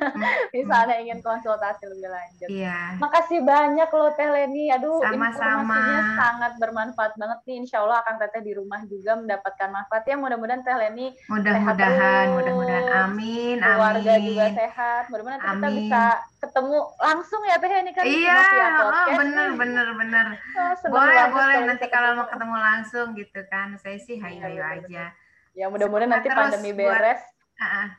Misalnya 0.55 0.99
ingin 0.99 1.23
konsultasi 1.23 1.87
lebih 1.87 2.11
lanjut. 2.11 2.49
Iya. 2.51 2.99
Makasih 2.99 3.39
banyak 3.47 3.87
loh 3.87 4.11
Teh 4.13 4.27
Leni. 4.27 4.67
Aduh, 4.75 4.99
Sama-sama. 4.99 5.63
informasinya 5.63 6.01
sangat 6.19 6.51
bermanfaat 6.59 7.13
banget 7.15 7.39
nih. 7.47 7.55
Insya 7.63 7.79
Allah 7.81 8.03
akan 8.03 8.15
Teteh 8.19 8.41
di 8.43 8.51
rumah 8.51 8.83
juga 8.83 9.15
mendapatkan 9.15 9.69
manfaat 9.71 10.03
ya. 10.03 10.15
Mudah-mudahan 10.19 10.61
Teh 10.61 10.75
Leni 10.75 11.07
Mudah-mudahan, 11.31 12.25
mudah-mudahan. 12.35 13.07
Amin, 13.07 13.55
keluarga 13.63 14.13
amin. 14.19 14.27
juga 14.27 14.45
sehat. 14.51 15.03
Mudah-mudahan 15.07 15.39
kita 15.39 15.69
bisa 15.71 16.03
ketemu 16.39 16.77
langsung 16.99 17.41
ya 17.47 17.55
Teh 17.59 17.71
ini 17.79 17.91
kan 17.95 18.03
Iya, 18.03 18.39
oh, 18.83 19.15
bener, 19.15 19.47
bener, 19.55 19.87
bener. 19.95 20.25
Oh, 20.35 20.73
Boleh, 20.91 21.25
boleh. 21.31 21.57
Nanti 21.63 21.87
kalau 21.87 22.19
mau 22.19 22.27
ketemu. 22.27 22.39
ketemu 22.39 22.55
langsung 23.09 23.17
gitu 23.17 23.41
kan. 23.49 23.67
Saya 23.75 23.97
sih 23.97 24.15
Iya, 24.15 24.23
hayu-hayu 24.23 24.61
bener-bener. 24.61 24.85
aja. 24.85 25.05
Ya 25.57 25.65
mudah-mudahan 25.67 26.09
nanti 26.09 26.29
pandemi 26.29 26.71
buat- 26.71 26.93
beres. 26.93 27.21
Ah. 27.57 27.89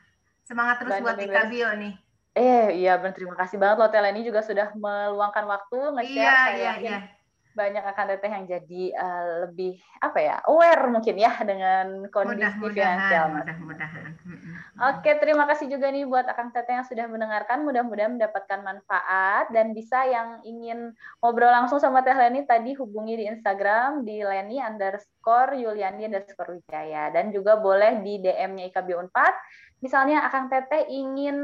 Semangat 0.41 0.75
terus 0.81 0.91
Pandemi 0.91 1.05
buat 1.05 1.17
beres. 1.19 1.31
Ika 1.35 1.43
Bio 1.51 1.69
nih. 1.77 1.93
Eh, 2.31 2.67
iya 2.79 2.95
benar 2.95 3.11
terima 3.11 3.35
kasih 3.35 3.59
banget 3.59 3.75
loh 3.75 3.91
Teh 3.91 3.99
Leni 3.99 4.23
juga 4.23 4.39
sudah 4.39 4.71
meluangkan 4.71 5.43
waktu 5.43 5.79
nge-share. 5.99 6.15
Iya, 6.15 6.31
Saya 6.31 6.55
iya, 6.55 6.71
iya. 6.79 6.97
Banyak 7.51 7.83
akan 7.83 8.05
teteh 8.15 8.31
yang 8.31 8.45
jadi 8.47 8.83
eh, 8.95 9.25
lebih 9.47 9.75
apa 9.99 10.19
ya 10.19 10.35
aware 10.47 10.87
mungkin 10.87 11.15
ya 11.19 11.35
dengan 11.43 12.07
kondisi 12.07 12.47
finansial. 12.71 13.25
Mudah-mudahan. 13.35 14.03
Oke, 14.81 15.11
terima 15.19 15.45
kasih 15.45 15.67
juga 15.69 15.91
nih 15.91 16.07
buat 16.07 16.25
Akang 16.25 16.49
Teteh 16.49 16.73
yang 16.79 16.87
sudah 16.87 17.05
mendengarkan. 17.11 17.61
Mudah-mudahan 17.67 18.17
mendapatkan 18.17 18.59
manfaat 18.63 19.51
dan 19.53 19.75
bisa 19.75 20.01
yang 20.07 20.41
ingin 20.41 20.95
ngobrol 21.19 21.51
langsung 21.51 21.77
sama 21.77 22.01
Teh 22.01 22.15
Leni 22.15 22.47
tadi 22.47 22.73
hubungi 22.73 23.19
di 23.19 23.25
Instagram 23.29 24.07
di 24.07 24.23
Leni 24.23 24.57
underscore 24.57 25.59
Yuliani 25.59 26.07
underscore 26.07 26.57
Wijaya 26.57 27.11
dan 27.13 27.29
juga 27.29 27.59
boleh 27.59 28.01
di 28.01 28.17
DM-nya 28.23 28.71
IKB 28.71 28.95
Unpad. 28.95 29.33
Misalnya 29.81 30.21
Akang 30.29 30.45
Teteh 30.45 30.85
ingin 30.93 31.37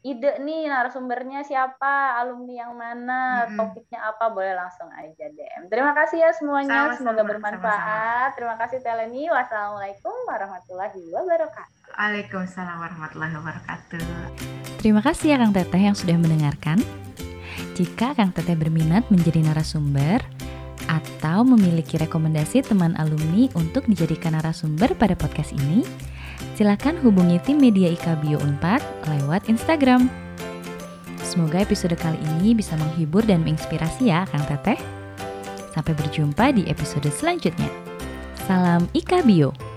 ide 0.00 0.40
nih 0.40 0.64
narasumbernya 0.64 1.44
siapa, 1.44 2.16
alumni 2.16 2.64
yang 2.64 2.72
mana, 2.72 3.44
Mm-mm. 3.44 3.60
topiknya 3.60 4.00
apa, 4.00 4.32
boleh 4.32 4.56
langsung 4.56 4.88
aja 4.96 5.28
DM. 5.28 5.68
Terima 5.68 5.92
kasih 5.92 6.24
ya 6.24 6.32
semuanya, 6.32 6.88
Sama-sama, 6.88 6.96
semoga 6.96 7.22
bermanfaat. 7.28 8.30
Terima 8.32 8.56
kasih 8.56 8.80
Teh 8.80 8.96
Leni. 8.96 9.28
Wassalamualaikum 9.28 10.14
warahmatullahi 10.24 11.04
wabarakatuh. 11.12 11.92
Waalaikumsalam 11.92 12.76
warahmatullahi 12.80 13.34
wabarakatuh. 13.44 14.08
Terima 14.80 15.04
kasih 15.04 15.26
ya 15.32 15.36
Kang 15.36 15.52
Teteh 15.52 15.82
yang 15.84 15.96
sudah 15.98 16.16
mendengarkan. 16.16 16.80
Jika 17.76 18.16
Kang 18.16 18.32
Teteh 18.32 18.56
berminat 18.56 19.04
menjadi 19.12 19.44
narasumber 19.44 20.24
atau 20.88 21.44
memiliki 21.44 22.00
rekomendasi 22.00 22.64
teman 22.64 22.96
alumni 22.96 23.52
untuk 23.52 23.84
dijadikan 23.84 24.32
narasumber 24.32 24.96
pada 24.96 25.12
podcast 25.12 25.52
ini, 25.52 25.84
silakan 26.56 26.96
hubungi 27.04 27.36
tim 27.44 27.60
media 27.60 27.92
IKBio 27.92 28.40
Unpad 28.40 28.80
lewat 29.04 29.44
Instagram. 29.52 30.08
Semoga 31.20 31.60
episode 31.60 31.92
kali 32.00 32.16
ini 32.16 32.56
bisa 32.56 32.72
menghibur 32.80 33.20
dan 33.20 33.44
menginspirasi 33.44 34.08
ya 34.08 34.24
Kang 34.32 34.48
Teteh. 34.48 34.80
Sampai 35.76 35.92
berjumpa 35.92 36.56
di 36.56 36.64
episode 36.72 37.12
selanjutnya. 37.12 37.68
Salam 38.48 38.88
IKBio. 38.96 39.75